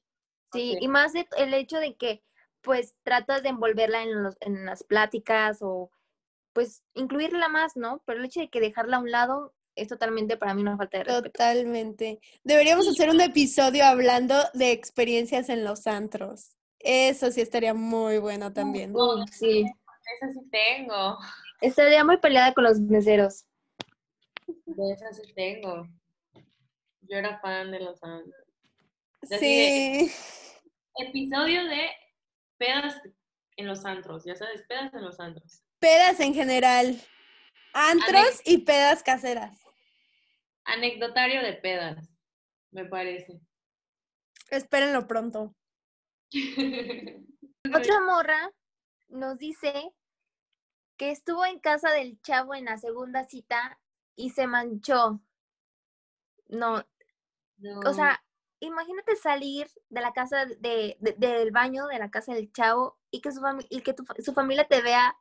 [0.53, 2.22] Sí, y más el hecho de que
[2.62, 5.91] pues tratas de envolverla en, los, en las pláticas o
[6.53, 8.03] pues incluirla más, ¿no?
[8.07, 10.99] Pero el hecho de que dejarla a un lado es totalmente para mí una falta
[10.99, 11.31] de respeto.
[11.31, 12.20] Totalmente.
[12.45, 16.57] Deberíamos hacer un episodio hablando de experiencias en los antros.
[16.79, 18.95] Eso sí estaría muy bueno también.
[19.33, 19.64] Sí.
[20.16, 21.18] Esa sí tengo,
[21.61, 23.45] Estaría muy peleada con los meseros.
[24.47, 25.87] de esa sí tengo.
[27.03, 28.45] Yo era fan de los antros.
[29.39, 30.11] Sí.
[30.97, 31.91] Episodio de
[32.59, 32.95] pedas
[33.57, 35.62] en los antros, ya sabes, pedas en los antros.
[35.79, 37.01] Pedas en general.
[37.74, 39.68] Antros y pedas caseras.
[40.69, 42.14] Anecdotario de pedas,
[42.71, 43.41] me parece.
[44.51, 45.55] Espérenlo pronto.
[47.75, 48.51] Otra morra
[49.09, 49.93] nos dice
[50.97, 53.81] que estuvo en casa del chavo en la segunda cita
[54.14, 55.21] y se manchó.
[56.49, 56.85] No,
[57.59, 57.81] No.
[57.89, 58.23] o sea,
[58.61, 63.21] imagínate salir de la casa de, de- del baño de la casa del chavo y
[63.21, 65.16] que su fami- y que tu fa- su familia te vea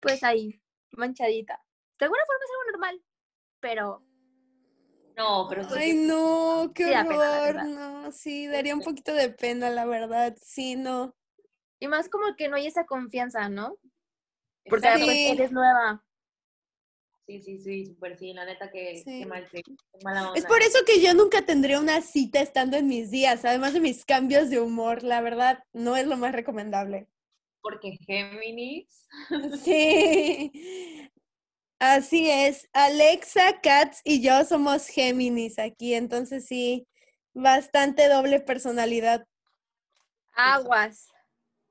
[0.00, 0.62] pues ahí
[0.92, 1.62] manchadita.
[1.98, 3.04] De alguna forma es algo normal,
[3.60, 4.06] pero
[5.16, 7.64] No, pero Ay, no, qué Sí pena, horror.
[7.66, 10.36] No, sí, daría un poquito de pena, la verdad.
[10.40, 11.14] Sí, no.
[11.78, 13.78] Y más como que no hay esa confianza, ¿no?
[14.68, 15.26] Porque pues, Sí.
[15.28, 16.04] eres nueva.
[17.26, 19.24] Sí, sí, sí, súper sí, la neta que Sí.
[19.24, 19.48] mal,
[20.02, 20.38] mala onda.
[20.38, 23.80] Es por eso que yo nunca tendría una cita estando en mis días, además de
[23.80, 25.02] mis cambios de humor.
[25.02, 27.08] La verdad, no es lo más recomendable.
[27.62, 29.06] Porque Géminis.
[29.62, 30.52] Sí.
[31.78, 32.68] Así es.
[32.72, 36.86] Alexa, Katz y yo somos Géminis aquí, entonces sí,
[37.32, 39.26] bastante doble personalidad.
[40.34, 41.08] Aguas.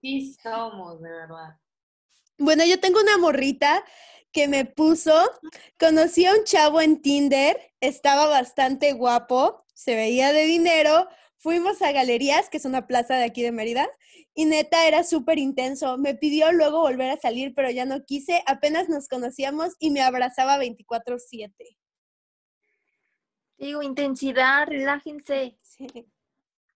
[0.01, 1.57] Sí somos, de verdad.
[2.37, 3.83] Bueno, yo tengo una morrita
[4.31, 5.13] que me puso,
[5.79, 11.91] conocí a un chavo en Tinder, estaba bastante guapo, se veía de dinero, fuimos a
[11.91, 13.87] Galerías, que es una plaza de aquí de Mérida,
[14.35, 15.97] y neta era súper intenso.
[15.97, 20.01] Me pidió luego volver a salir, pero ya no quise, apenas nos conocíamos y me
[20.01, 21.77] abrazaba 24/7.
[23.57, 25.57] Digo, intensidad, relájense.
[25.61, 25.87] Sí,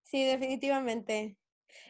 [0.04, 1.38] sí, definitivamente.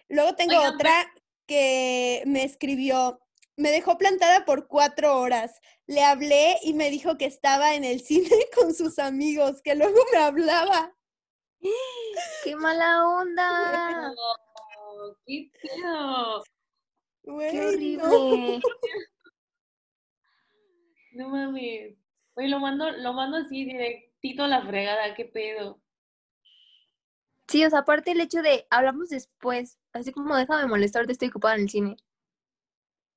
[0.07, 1.13] Luego tengo Oigan, otra
[1.45, 3.20] que me escribió,
[3.57, 5.59] me dejó plantada por cuatro horas.
[5.86, 9.99] Le hablé y me dijo que estaba en el cine con sus amigos, que luego
[10.11, 10.95] me hablaba.
[12.43, 14.13] ¡Qué mala onda!
[15.26, 16.43] Qué feo.
[17.24, 17.68] Güey, ¡Qué no.
[17.68, 18.62] horrible!
[21.14, 21.95] No mames.
[22.36, 25.82] Oye, lo mando, lo mando así directito a la fregada, qué pedo.
[27.47, 31.30] Sí, o sea, aparte el hecho de hablamos después, así como déjame molestar, te estoy
[31.30, 31.97] ocupada en el cine.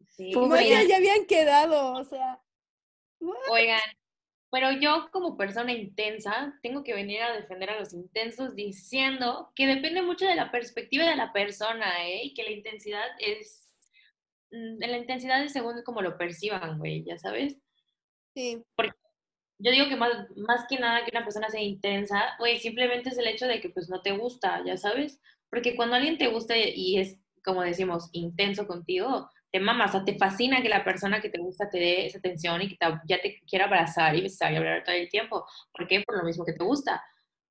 [0.09, 0.31] Sí.
[0.33, 0.49] Pobre.
[0.49, 2.41] No, Oigan, ya, ya habían quedado, o sea.
[3.51, 3.81] oigan,
[4.51, 9.67] pero yo como persona intensa tengo que venir a defender a los intensos diciendo que
[9.67, 12.25] depende mucho de la perspectiva de la persona, ¿eh?
[12.25, 13.71] Y que la intensidad es,
[14.51, 17.59] mm, la intensidad es según cómo lo perciban, güey, ya sabes.
[18.35, 18.63] Sí,
[19.59, 23.19] Yo digo que más, más que nada que una persona sea intensa, güey, simplemente es
[23.19, 25.21] el hecho de que pues no te gusta, ya sabes.
[25.51, 30.05] Porque cuando alguien te gusta y es, como decimos, intenso contigo, te mamas, o sea,
[30.05, 33.01] te fascina que la persona que te gusta te dé esa atención y que te-
[33.09, 35.45] ya te quiera abrazar y besar y hablar todo el tiempo.
[35.73, 36.03] ¿Por qué?
[36.07, 37.03] Por lo mismo que te gusta.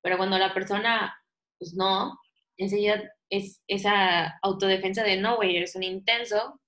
[0.01, 1.13] Pero cuando la persona,
[1.57, 2.17] pues no,
[2.57, 6.59] enseguida es esa autodefensa de no, güey, eres un intenso,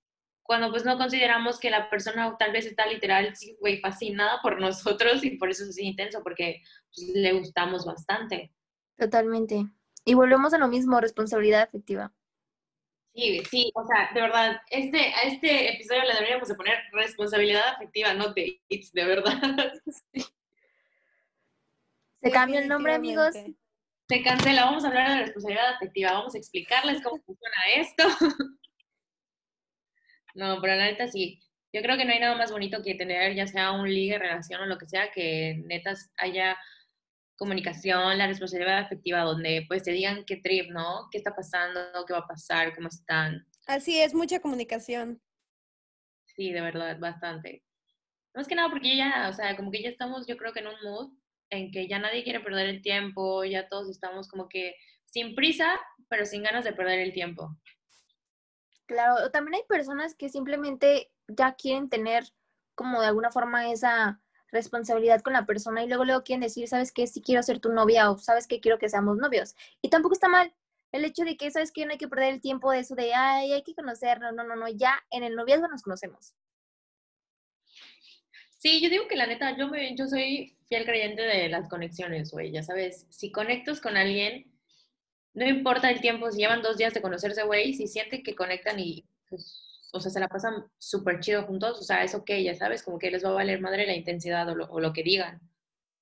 [0.43, 4.59] cuando pues no consideramos que la persona tal vez está literal, sí, güey, fascinada por
[4.59, 6.61] nosotros y por eso es intenso, porque
[6.93, 8.51] pues, le gustamos bastante.
[8.97, 9.65] Totalmente.
[10.03, 12.11] Y volvemos a lo mismo, responsabilidad afectiva.
[13.13, 17.67] Sí, sí, o sea, de verdad, este, a este episodio le deberíamos de poner responsabilidad
[17.67, 19.73] afectiva, no dates, de verdad.
[22.21, 23.35] Se cambia el nombre, amigos.
[24.07, 28.03] Se cancela, vamos a hablar de la responsabilidad afectiva, vamos a explicarles cómo funciona esto.
[30.33, 31.41] No, pero la neta sí,
[31.73, 34.61] yo creo que no hay nada más bonito que tener ya sea un ligue, relación
[34.61, 36.57] o lo que sea, que netas haya
[37.41, 41.07] comunicación, la responsabilidad afectiva, donde pues te digan qué trip, ¿no?
[41.09, 41.81] ¿Qué está pasando?
[42.05, 42.75] ¿Qué va a pasar?
[42.75, 43.47] ¿Cómo están?
[43.65, 45.19] Así es, mucha comunicación.
[46.35, 47.63] Sí, de verdad, bastante.
[48.35, 50.67] Más que nada porque ya, o sea, como que ya estamos, yo creo que en
[50.67, 51.13] un mood
[51.49, 54.75] en que ya nadie quiere perder el tiempo, ya todos estamos como que
[55.05, 55.79] sin prisa,
[56.09, 57.57] pero sin ganas de perder el tiempo.
[58.85, 62.23] Claro, también hay personas que simplemente ya quieren tener
[62.75, 64.21] como de alguna forma esa
[64.51, 67.07] responsabilidad con la persona y luego luego quieren decir, ¿sabes qué?
[67.07, 68.59] Si quiero ser tu novia o ¿sabes qué?
[68.59, 69.55] Quiero que seamos novios.
[69.81, 70.53] Y tampoco está mal
[70.91, 71.85] el hecho de que, ¿sabes qué?
[71.85, 74.33] No hay que perder el tiempo de eso de, ay, hay que conocernos.
[74.33, 76.33] No, no, no, ya en el noviazgo nos conocemos.
[78.61, 82.29] Sí, yo digo que la neta, yo, me, yo soy fiel creyente de las conexiones,
[82.31, 84.51] güey, ya sabes, si conectas con alguien,
[85.33, 88.79] no importa el tiempo, si llevan dos días de conocerse, güey, si sienten que conectan
[88.79, 92.55] y, pues, o sea, se la pasan súper chido juntos, o sea, es ok, ya
[92.55, 95.03] sabes, como que les va a valer madre la intensidad o lo, o lo que
[95.03, 95.41] digan.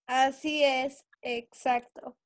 [0.07, 2.17] Así es, exacto.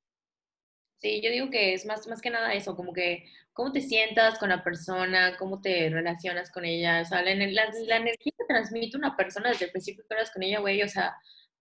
[0.96, 4.38] Sí, yo digo que es más, más que nada eso, como que cómo te sientas
[4.38, 8.44] con la persona, cómo te relacionas con ella, o sea, la, la- la energía que
[8.48, 11.14] transmite una persona desde el principio que hablas con ella, güey, o sea,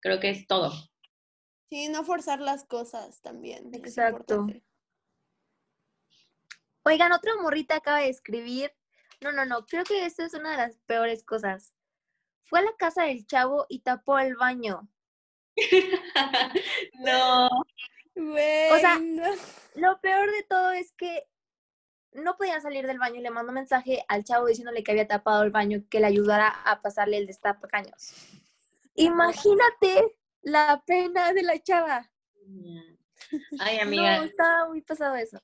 [0.01, 0.71] creo que es todo.
[1.69, 3.73] Sí, no forzar las cosas también.
[3.73, 4.47] Exacto.
[6.83, 8.71] Oigan, otra morrita acaba de escribir.
[9.21, 11.73] No, no, no, creo que esto es una de las peores cosas.
[12.45, 14.87] Fue a la casa del chavo y tapó el baño.
[16.99, 17.49] no.
[18.15, 19.23] Güey, sea, no.
[19.75, 21.27] Lo peor de todo es que
[22.13, 25.43] no podía salir del baño y le mandó mensaje al chavo diciéndole que había tapado
[25.43, 28.13] el baño, que le ayudara a pasarle el destapacaños.
[28.95, 32.09] Imagínate la pena de la chava.
[33.59, 35.39] Ay, amiga, No, estaba muy pasado eso.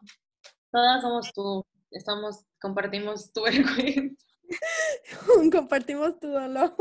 [0.72, 1.66] todas somos tú.
[1.96, 4.26] Estamos, compartimos tu vergüenza.
[5.52, 6.76] Compartimos tu dolor.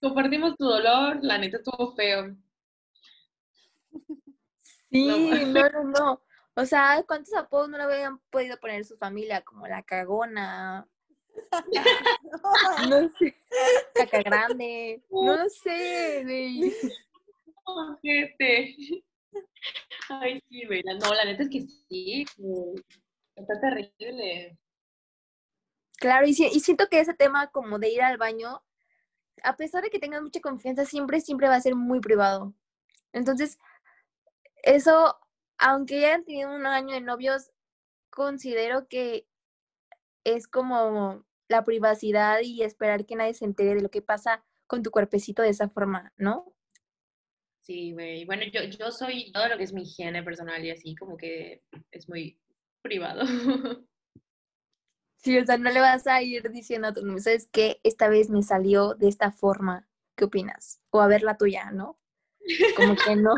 [0.00, 2.34] Compartimos tu dolor, la neta estuvo feo.
[4.90, 5.06] Sí,
[5.46, 6.22] no, no, no.
[6.54, 9.42] O sea, ¿cuántos apodos no le habían podido poner su familia?
[9.42, 10.88] Como la cagona.
[12.88, 13.36] No sé.
[13.94, 15.02] Caca grande.
[15.10, 16.74] No sé, güey.
[20.08, 20.82] Ay, sí, güey.
[20.82, 22.26] No, la neta es que sí.
[22.38, 22.82] güey.
[23.36, 24.58] Está terrible.
[25.98, 28.62] Claro, y, si- y siento que ese tema como de ir al baño,
[29.42, 32.54] a pesar de que tengas mucha confianza, siempre, siempre va a ser muy privado.
[33.12, 33.58] Entonces,
[34.62, 35.18] eso,
[35.58, 37.50] aunque ya hayan tenido un año de novios,
[38.10, 39.26] considero que
[40.24, 44.82] es como la privacidad y esperar que nadie se entere de lo que pasa con
[44.82, 46.54] tu cuerpecito de esa forma, ¿no?
[47.62, 48.24] Sí, güey.
[48.24, 51.62] Bueno, yo, yo soy todo lo que es mi higiene personal y así, como que
[51.90, 52.38] es muy
[52.82, 53.22] privado.
[55.22, 57.78] Sí, o sea, no le vas a ir diciendo a tu novio, ¿sabes qué?
[57.82, 59.86] Esta vez me salió de esta forma.
[60.16, 60.80] ¿Qué opinas?
[60.88, 61.98] O a ver la tuya, ¿no?
[62.74, 63.34] Como que no.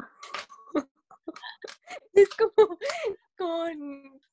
[2.13, 3.67] es como,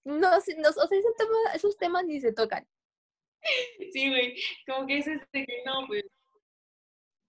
[0.03, 2.67] no sé, no, o sea, ese tema- esos temas ni se tocan.
[3.93, 4.35] Sí, güey.
[4.67, 6.03] Como que es este que no, pues.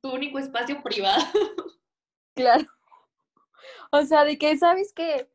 [0.02, 1.24] Tu único espacio privado.
[2.36, 2.64] Claro.
[3.90, 5.28] O sea, de que sabes que,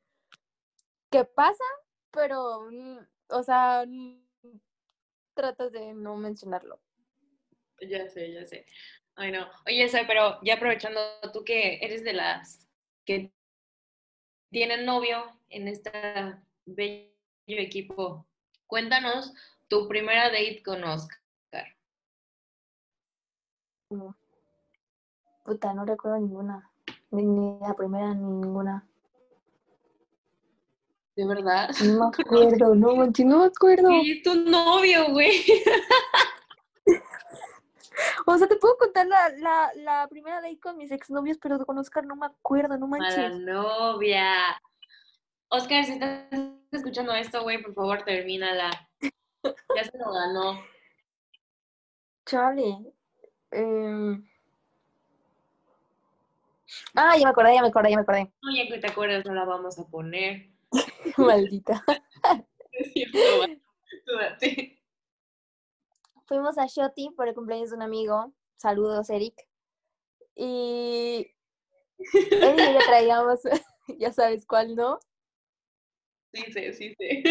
[1.12, 1.64] que pasa,
[2.16, 3.00] pero, mm,
[3.30, 4.22] o sea, mm,
[5.34, 6.80] tratas de no mencionarlo.
[7.82, 8.66] Ya sé, ya sé.
[9.16, 9.48] Ay, no.
[9.66, 11.00] Oye, Zoe, pero ya aprovechando,
[11.34, 12.68] tú que eres de las
[13.06, 13.32] que
[14.50, 15.92] tienen novio en este
[16.66, 17.12] bello
[17.48, 18.26] equipo,
[18.68, 19.34] cuéntanos
[19.68, 21.76] tu primera date con Oscar.
[23.90, 24.10] Mm.
[25.44, 26.72] Puta, no recuerdo ninguna.
[27.12, 28.88] Ni, ni la primera, ni ninguna.
[31.16, 31.70] ¿De verdad?
[31.84, 33.90] No me acuerdo, no manches, no me acuerdo.
[34.04, 35.44] Es tu novio, güey.
[38.26, 41.78] O sea, te puedo contar la, la, la primera date con mis exnovios, pero con
[41.78, 43.40] Oscar no me acuerdo, no manches.
[43.40, 44.34] novia.
[45.48, 46.26] Oscar, si estás
[46.72, 48.70] escuchando esto, güey, por favor, termínala.
[49.42, 50.60] Ya se lo ganó.
[52.26, 52.94] Chale.
[53.52, 54.28] Em.
[56.96, 58.34] Ah, ya me acordé, ya me acordé, ya me acordé.
[58.42, 60.50] No, ya que te acuerdas, no la vamos a poner.
[61.18, 61.84] Maldita.
[62.78, 63.18] Es cierto.
[66.26, 68.34] Fuimos a Shoti por el cumpleaños de un amigo.
[68.58, 69.48] Saludos, Eric.
[70.36, 71.32] Y
[71.98, 73.40] él y yo traíamos,
[73.98, 75.00] ya sabes cuál, ¿no?
[76.34, 77.24] Sí, sí, sí, sí.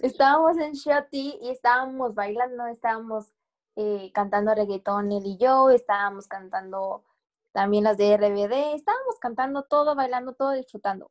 [0.00, 3.34] Estábamos en Shoti y estábamos bailando, estábamos
[3.76, 7.04] eh, cantando reggaetón él y yo, estábamos cantando
[7.52, 11.10] también las de RBD, estábamos cantando todo, bailando todo, disfrutando.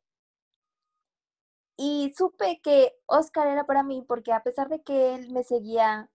[1.76, 6.10] Y supe que Oscar era para mí porque a pesar de que él me seguía,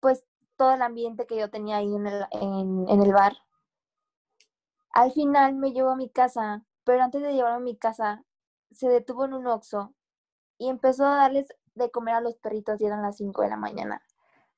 [0.00, 0.24] pues
[0.56, 3.34] todo el ambiente que yo tenía ahí en el, en, el bar,
[4.90, 8.24] al final me llevó a mi casa, pero antes de llevarme a mi casa,
[8.70, 9.94] se detuvo en un Oxxo
[10.58, 13.56] y empezó a darles de comer a los perritos y eran las 5 de la
[13.56, 14.02] mañana.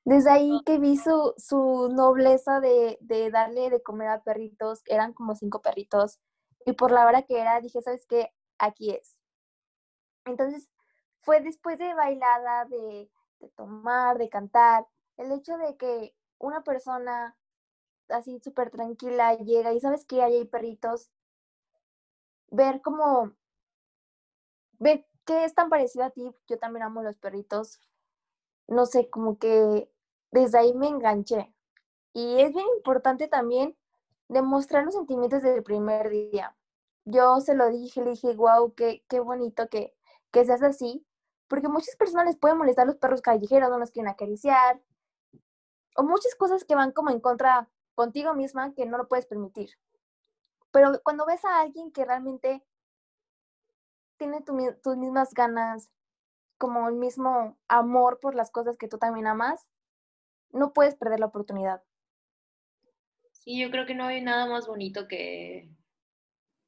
[0.05, 5.13] Desde ahí que vi su, su nobleza de, de darle de comer a perritos, eran
[5.13, 6.19] como cinco perritos,
[6.65, 8.33] y por la hora que era, dije, ¿sabes qué?
[8.59, 9.17] Aquí es.
[10.25, 10.69] Entonces,
[11.23, 14.87] fue después de bailada, de, de tomar, de cantar,
[15.17, 17.37] el hecho de que una persona
[18.09, 21.11] así súper tranquila llega y sabes que ahí hay perritos,
[22.51, 23.33] ver como,
[24.79, 27.81] ver que es tan parecido a ti, yo también amo los perritos,
[28.71, 29.91] no sé, como que
[30.31, 31.53] desde ahí me enganché.
[32.13, 33.77] Y es bien importante también
[34.29, 36.57] demostrar los sentimientos del primer día.
[37.05, 39.95] Yo se lo dije, le dije, wow, qué, qué bonito que,
[40.31, 41.05] que seas así,
[41.49, 44.81] porque muchas personas les pueden molestar los perros callejeros, no los quieren acariciar,
[45.97, 49.71] o muchas cosas que van como en contra contigo misma que no lo puedes permitir.
[50.71, 52.65] Pero cuando ves a alguien que realmente
[54.17, 55.91] tiene tu tus mismas ganas,
[56.61, 59.67] como el mismo amor por las cosas que tú también amas,
[60.53, 61.83] no puedes perder la oportunidad.
[63.33, 65.71] Sí, yo creo que no hay nada más bonito que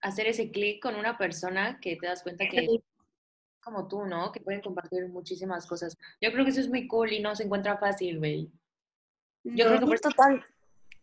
[0.00, 2.66] hacer ese clic con una persona que te das cuenta que
[3.60, 4.32] como tú, ¿no?
[4.32, 5.94] Que pueden compartir muchísimas cosas.
[6.22, 8.50] Yo creo que eso es muy cool y no se encuentra fácil, güey.
[9.44, 10.42] Yo creo que por, total.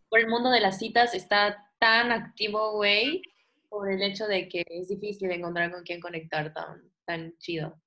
[0.10, 3.22] por el mundo de las citas está tan activo, güey,
[3.70, 7.80] por el hecho de que es difícil encontrar con quién conectar tan, tan chido.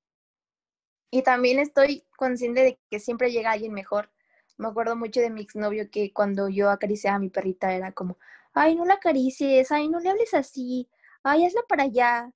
[1.13, 4.11] Y también estoy consciente de que siempre llega alguien mejor.
[4.57, 8.19] Me acuerdo mucho de mi exnovio que cuando yo acariciaba a mi perrita era como,
[8.55, 10.89] ay, no la acaricies, ay, no le hables así,
[11.23, 12.33] ay, hazla para allá.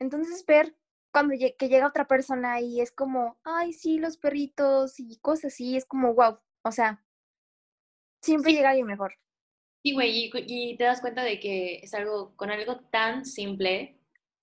[0.00, 0.74] Entonces ver
[1.12, 5.76] cuando que llega otra persona y es como, ay, sí, los perritos y cosas así,
[5.76, 7.04] es como, wow, o sea,
[8.22, 9.14] siempre llega alguien mejor.
[9.84, 14.00] Sí, güey, y, y te das cuenta de que es algo, con algo tan simple,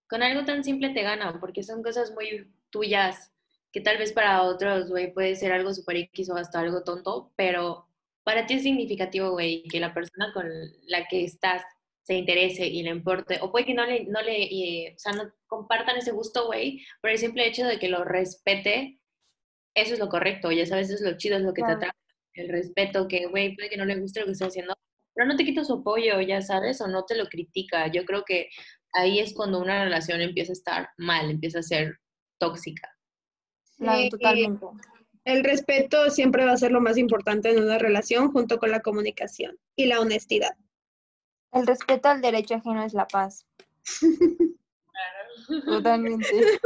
[0.10, 3.32] con algo tan simple te ganan, porque son cosas muy tuyas,
[3.78, 7.32] que tal vez para otros, güey, puede ser algo súper X o hasta algo tonto,
[7.36, 7.86] pero
[8.24, 10.50] para ti es significativo, güey, que la persona con
[10.88, 11.62] la que estás
[12.02, 15.14] se interese y le importe, o puede que no le, no le, eh, o sea,
[15.14, 19.00] no compartan ese gusto, güey, por el simple hecho de que lo respete,
[19.76, 21.78] eso es lo correcto, ya sabes, eso es lo chido, es lo que te Claro.
[21.78, 21.92] atrae,
[22.34, 24.74] el respeto, que, güey, puede que no le guste lo que está haciendo,
[25.14, 27.92] pero no te quita su apoyo, ya sabes, o no te lo critica.
[27.92, 28.50] Yo creo que
[28.94, 32.00] ahí es cuando una relación empieza a estar mal, empieza a ser
[32.40, 32.97] tóxica.
[33.78, 34.66] Claro, Sí, totalmente.
[35.24, 38.82] El respeto siempre va a ser lo más importante en una relación junto con la
[38.82, 40.56] comunicación y la honestidad.
[41.52, 43.46] El respeto al derecho ajeno es la paz.
[45.66, 46.28] Totalmente.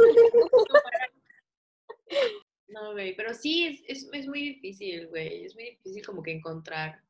[2.68, 6.32] No, güey, pero sí, es, es, es muy difícil, güey, es muy difícil como que
[6.32, 7.02] encontrar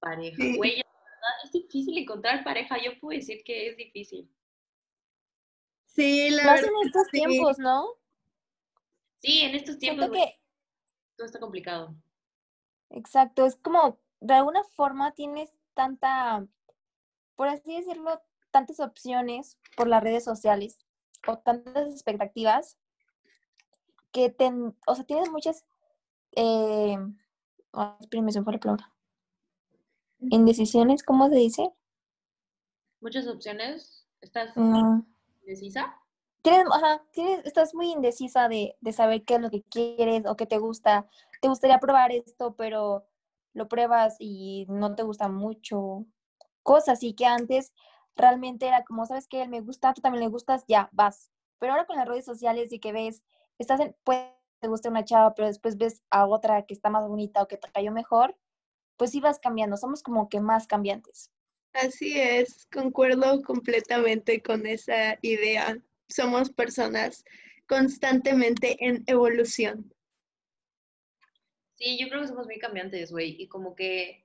[0.00, 0.36] pareja.
[0.36, 0.56] Sí.
[0.56, 0.82] Güey,
[1.22, 4.28] verdad, es difícil encontrar pareja, yo puedo decir que es difícil.
[5.86, 6.76] Sí, la Más verdad.
[6.80, 7.10] en estos sí.
[7.12, 7.86] tiempos, ¿no?
[9.22, 10.40] Sí, en estos tiempos, Siento güey, que,
[11.16, 11.94] todo está complicado.
[12.90, 16.46] exacto, es como, de alguna forma tienes tanta,
[17.36, 18.20] por así decirlo,
[18.50, 20.78] tantas opciones por las redes sociales
[21.26, 22.78] o tantas expectativas
[24.10, 24.50] que te,
[24.86, 25.64] o sea, tienes muchas,
[26.32, 26.98] eh,
[27.72, 28.92] ay, espérame, se me fue la palabra.
[30.20, 31.70] Indecisiones, ¿cómo se dice?
[33.00, 34.06] Muchas opciones.
[34.20, 35.04] ¿Estás No.
[35.40, 35.96] indecisa?
[36.42, 40.46] Tienes, ajá, tienes, estás muy indecisa de, saber qué es lo que quieres o qué
[40.46, 41.06] te gusta.
[41.40, 43.06] Te gustaría probar esto, pero
[43.54, 46.04] lo pruebas y no te gusta mucho.
[46.62, 47.72] Cosas así que antes
[48.16, 49.42] realmente era como, ¿sabes qué?
[49.42, 51.30] Él me gusta, tú también le gustas, ya, vas.
[51.58, 53.22] Pero ahora con las redes sociales y que ves,
[53.58, 57.06] estás en, puede te gusta una chava, pero después ves a otra que está más
[57.08, 58.38] bonita o que te cayó mejor,
[58.96, 59.76] pues sí vas cambiando.
[59.76, 61.32] Somos como que más cambiantes.
[61.72, 65.76] Así es, concuerdo completamente con esa idea.
[66.14, 67.24] Somos personas
[67.66, 69.92] constantemente en evolución.
[71.74, 74.24] Sí, yo creo que somos muy cambiantes, güey, y como que,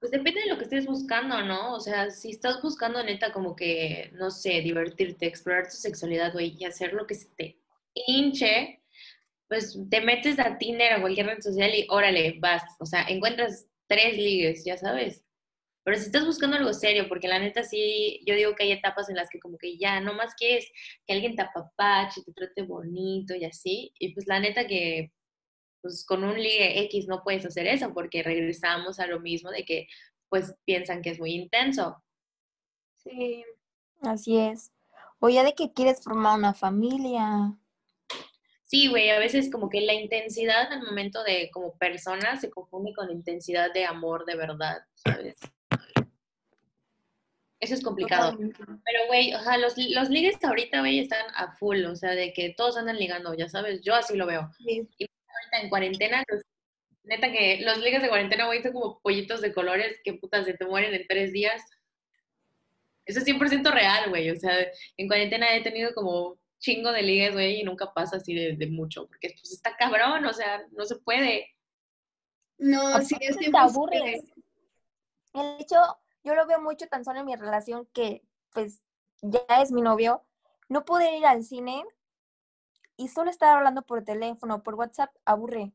[0.00, 1.74] pues depende de lo que estés buscando, ¿no?
[1.74, 6.56] O sea, si estás buscando neta como que, no sé, divertirte, explorar tu sexualidad, güey,
[6.58, 7.58] y hacer lo que se te
[7.94, 8.82] hinche,
[9.48, 13.66] pues te metes a Tinder o cualquier red social y órale, vas, o sea, encuentras
[13.86, 15.25] tres ligues, ya sabes.
[15.86, 19.08] Pero si estás buscando algo serio, porque la neta sí, yo digo que hay etapas
[19.08, 20.68] en las que como que ya no más quieres
[21.06, 25.12] que alguien te apapache, te trate bonito y así, y pues la neta que
[25.80, 29.64] pues con un ligue X no puedes hacer eso porque regresamos a lo mismo de
[29.64, 29.86] que
[30.28, 32.02] pues piensan que es muy intenso.
[32.96, 33.44] Sí,
[34.02, 34.72] Así es.
[35.20, 37.56] O ya de que quieres formar una familia.
[38.64, 42.92] Sí, güey, a veces como que la intensidad al momento de como persona se confunde
[42.92, 45.36] con la intensidad de amor de verdad, ¿sabes?
[47.60, 48.32] Eso es complicado.
[48.32, 48.58] totalmente.
[48.84, 52.32] Pero, güey, o sea, los, los ligues ahorita, güey, están a full, o sea, de
[52.32, 54.50] que todos andan ligando, ya sabes, yo así lo veo.
[54.58, 54.78] Sí.
[54.78, 56.42] Ahorita en cuarentena, los-
[57.04, 60.54] neta que los ligues de cuarentena, güey, son como pollitos de colores que putas se
[60.54, 61.62] te mueren en tres días.
[63.04, 64.52] Eso es 100% real, güey, o sea,
[64.96, 68.66] en cuarentena he tenido como chingo de ligues, güey, y nunca pasa así de, de
[68.66, 71.54] mucho, porque pues está cabrón, o sea, no se puede.
[72.58, 74.24] No, sí, es que te aburres.
[75.34, 75.76] El hecho,
[76.26, 78.22] yo lo veo mucho tan solo en mi relación que,
[78.52, 78.82] pues,
[79.22, 80.24] ya es mi novio,
[80.68, 81.84] no poder ir al cine
[82.96, 85.72] y solo estar hablando por teléfono, por WhatsApp, aburre.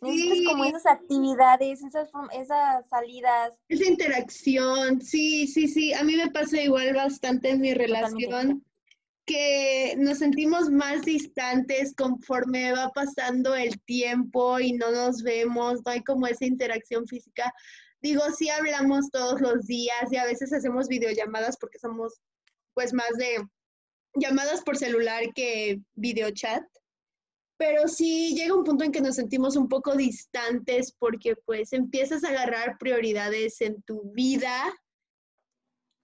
[0.00, 3.54] Necesitas como esas actividades, esas, esas salidas.
[3.68, 5.92] Esa interacción, sí, sí, sí.
[5.92, 8.64] A mí me pasa igual bastante en mi relación,
[9.26, 15.92] que nos sentimos más distantes conforme va pasando el tiempo y no nos vemos, no
[15.92, 17.52] hay como esa interacción física.
[18.02, 22.20] Digo, sí hablamos todos los días y a veces hacemos videollamadas porque somos
[22.74, 23.38] pues más de
[24.14, 26.62] llamadas por celular que videochat.
[27.58, 32.22] Pero sí llega un punto en que nos sentimos un poco distantes porque pues empiezas
[32.22, 34.62] a agarrar prioridades en tu vida,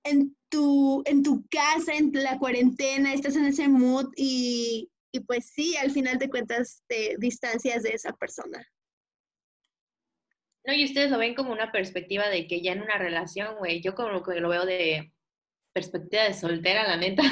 [0.05, 5.51] en tu, en tu casa, en la cuarentena, estás en ese mood y, y pues
[5.55, 8.67] sí, al final de cuentas te distancias de esa persona.
[10.65, 13.81] No, y ustedes lo ven como una perspectiva de que ya en una relación, güey,
[13.83, 15.13] yo como que lo veo de
[15.73, 17.23] perspectiva de soltera, la neta.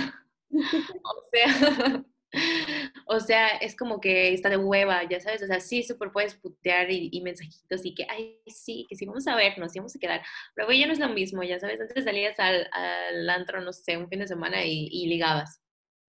[0.50, 2.04] o sea,
[3.06, 6.34] o sea, es como que está de hueva, ya sabes, o sea, sí, súper puedes
[6.36, 9.96] putear y, y mensajitos y que, ay, sí, que sí, vamos a vernos, sí, vamos
[9.96, 10.22] a quedar.
[10.54, 13.72] Pero, güey, ya no es lo mismo, ya sabes, antes salías al, al antro, no
[13.72, 15.60] sé, un fin de semana y, y ligabas.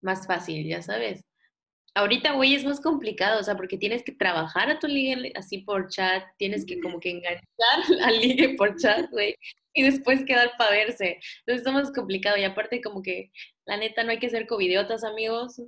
[0.03, 1.25] Más fácil, ya sabes.
[1.95, 5.59] Ahorita, güey, es más complicado, o sea, porque tienes que trabajar a tu ligue así
[5.59, 7.43] por chat, tienes que como que enganchar
[8.05, 9.35] al ligue por chat, güey,
[9.75, 11.19] y después quedar para verse.
[11.47, 13.31] Entonces es más complicado y aparte como que,
[13.67, 15.61] la neta, no hay que ser covidiotas, amigos,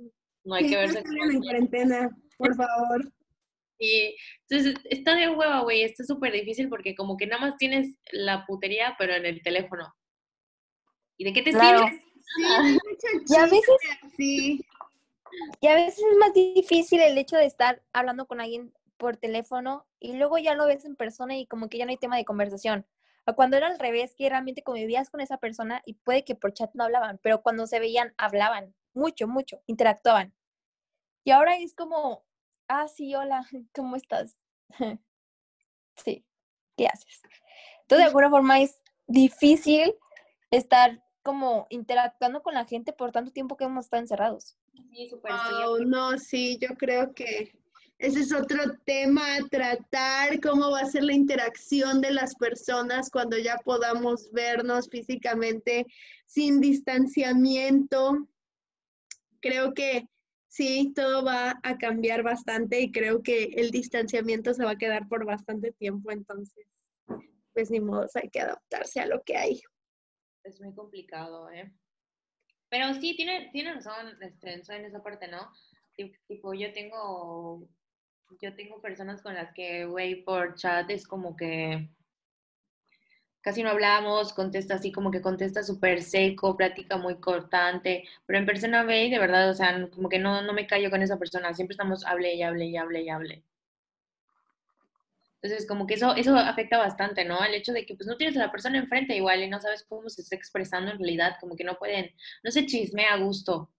[0.43, 1.01] no hay Sí, que no verse.
[1.03, 3.11] salgan en cuarentena, por favor.
[3.79, 4.15] Y
[4.49, 8.45] entonces está de hueva, güey, está súper difícil porque como que nada más tienes la
[8.45, 9.93] putería, pero en el teléfono.
[11.17, 11.79] ¿Y de qué te Claro.
[11.87, 12.01] sirve?
[12.35, 14.65] Sí, hay mucho Y a veces, así.
[15.61, 19.85] Y a veces es más difícil el hecho de estar hablando con alguien por teléfono
[19.99, 22.25] y luego ya lo ves en persona y como que ya no hay tema de
[22.25, 22.85] conversación.
[23.35, 26.71] Cuando era al revés, que realmente convivías con esa persona y puede que por chat
[26.73, 30.33] no hablaban, pero cuando se veían, hablaban mucho, mucho, interactuaban.
[31.23, 32.25] Y ahora es como,
[32.67, 34.37] ah, sí, hola, ¿cómo estás?
[35.95, 36.25] sí,
[36.75, 37.21] ¿qué haces?
[37.81, 39.95] Entonces, de alguna forma es difícil
[40.51, 44.57] estar como interactuando con la gente por tanto tiempo que hemos estado encerrados.
[44.73, 45.09] Sí,
[45.85, 47.53] no, sí, yo creo que
[47.99, 53.09] ese es otro tema a tratar, cómo va a ser la interacción de las personas
[53.09, 55.85] cuando ya podamos vernos físicamente
[56.25, 58.27] sin distanciamiento.
[59.39, 60.07] Creo que
[60.47, 65.07] sí, todo va a cambiar bastante y creo que el distanciamiento se va a quedar
[65.07, 66.67] por bastante tiempo, entonces,
[67.53, 69.61] pues ni modo, hay que adaptarse a lo que hay.
[70.43, 71.71] Es muy complicado, ¿eh?
[72.73, 75.51] Pero sí, tiene, tiene razón este, Enzo, en esa parte, ¿no?
[75.97, 77.67] Tip- Tipo, yo tengo,
[78.41, 81.89] yo tengo personas con las que, güey, por chat es como que
[83.41, 88.45] casi no hablamos, contesta así como que contesta súper seco, plática muy cortante, pero en
[88.47, 91.53] persona, güey, de verdad, o sea, como que no, no me callo con esa persona,
[91.53, 93.43] siempre estamos hable y hable y hable y hable.
[95.43, 97.43] Entonces, como que eso, eso afecta bastante, ¿no?
[97.43, 99.83] El hecho de que pues no tienes a la persona enfrente igual y no sabes
[99.83, 102.11] cómo se está expresando en realidad, como que no pueden,
[102.43, 103.69] no se chismea a gusto.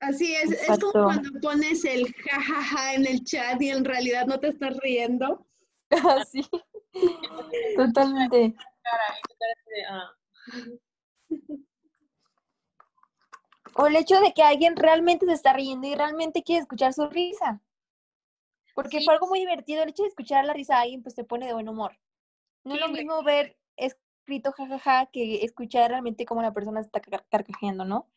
[0.00, 4.40] Así es, es como cuando pones el jajaja en el chat y en realidad no
[4.40, 5.46] te estás riendo.
[6.32, 6.44] sí,
[7.76, 8.54] totalmente.
[13.78, 17.08] O el hecho de que alguien realmente se está riendo y realmente quiere escuchar su
[17.10, 17.60] risa.
[18.76, 19.04] Porque Sí.
[19.06, 19.82] fue algo muy divertido.
[19.82, 21.98] El hecho de escuchar la risa de alguien, pues te pone de buen humor.
[22.62, 23.02] No es lo güey.
[23.04, 28.08] mismo ver escrito jajaja que escuchar realmente cómo la persona está car- carcajeando, ¿no?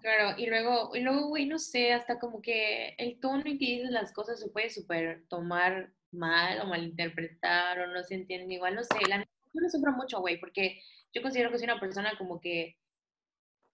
[0.00, 3.66] Claro, y luego, y luego, güey, no sé, hasta como que el tono en que
[3.66, 8.74] dices las cosas se puede súper tomar mal o malinterpretar o no se entiende igual,
[8.74, 10.80] no sé, la yo lo sufro mucho, güey, porque
[11.12, 12.78] yo considero que soy una persona como que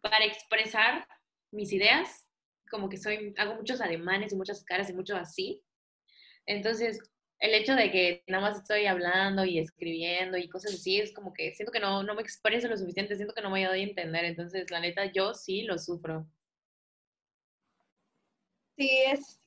[0.02, 1.06] para expresar
[1.52, 2.28] mis ideas,
[2.70, 5.62] como que soy, hago muchos ademanes y muchas caras y mucho así.
[6.49, 6.99] Entonces,
[7.40, 11.34] el hecho de que nada más estoy hablando y escribiendo y cosas así, es como
[11.34, 13.84] que siento que no, no me expreso lo suficiente, siento que no me doy a
[13.84, 14.24] entender.
[14.24, 16.26] Entonces, la neta, yo sí lo sufro.
[18.78, 19.38] Sí, es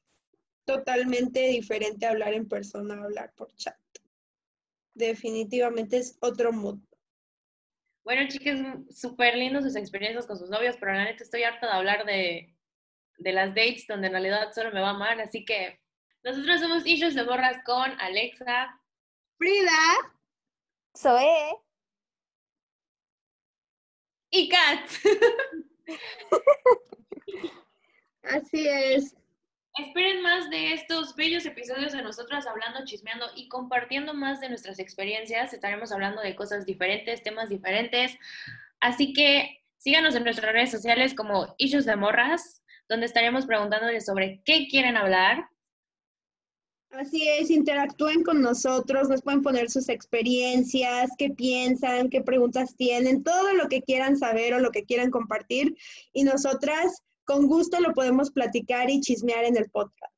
[0.63, 3.75] totalmente diferente hablar en persona a hablar por chat.
[4.93, 6.79] Definitivamente es otro mood.
[8.03, 8.59] Bueno, chicas,
[8.91, 12.55] súper lindos sus experiencias con sus novios, pero la neta estoy harta de hablar de,
[13.17, 15.80] de las dates donde en realidad solo me va mal, así que
[16.23, 18.79] nosotros somos Issues de Borras con Alexa
[19.37, 20.13] Frida,
[20.97, 21.61] Zoe,
[24.31, 24.89] y Kat.
[28.23, 29.15] así es.
[29.77, 34.79] Esperen más de estos bellos episodios de nosotras hablando, chismeando y compartiendo más de nuestras
[34.79, 35.53] experiencias.
[35.53, 38.17] Estaremos hablando de cosas diferentes, temas diferentes.
[38.79, 44.41] Así que síganos en nuestras redes sociales como Issues de Morras, donde estaremos preguntándoles sobre
[44.43, 45.47] qué quieren hablar.
[46.91, 53.23] Así es, interactúen con nosotros, nos pueden poner sus experiencias, qué piensan, qué preguntas tienen,
[53.23, 55.77] todo lo que quieran saber o lo que quieran compartir
[56.11, 60.13] y nosotras con gusto lo podemos platicar y chismear en el podcast.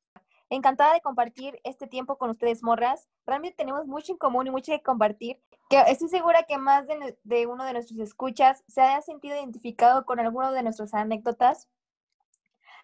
[0.49, 3.07] encantada de compartir este tiempo con ustedes, morras.
[3.25, 5.39] Realmente tenemos mucho en común y mucho que compartir.
[5.69, 10.05] Que estoy segura que más de, de uno de nuestros escuchas se haya sentido identificado
[10.05, 11.69] con alguno de nuestras anécdotas.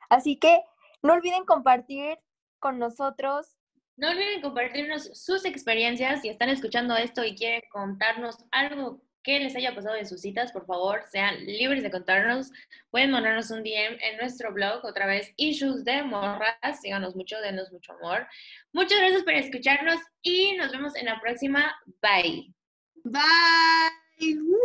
[0.09, 0.63] Así que
[1.01, 2.19] no olviden compartir
[2.59, 3.58] con nosotros
[3.99, 6.21] No olviden compartirnos sus experiencias.
[6.21, 10.53] Si están escuchando esto y quieren contarnos algo que les haya pasado en sus citas,
[10.53, 12.49] por favor, sean libres de contarnos.
[12.91, 16.79] Pueden mandarnos un DM en nuestro blog, otra vez, Issues de Morras.
[16.81, 18.25] Síganos mucho, denos mucho amor.
[18.71, 21.75] Muchas gracias por escucharnos y nos vemos en la próxima.
[22.01, 22.53] Bye.
[23.03, 24.39] Bye.
[24.39, 24.59] Woo.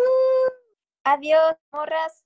[1.02, 2.23] adiós, morras.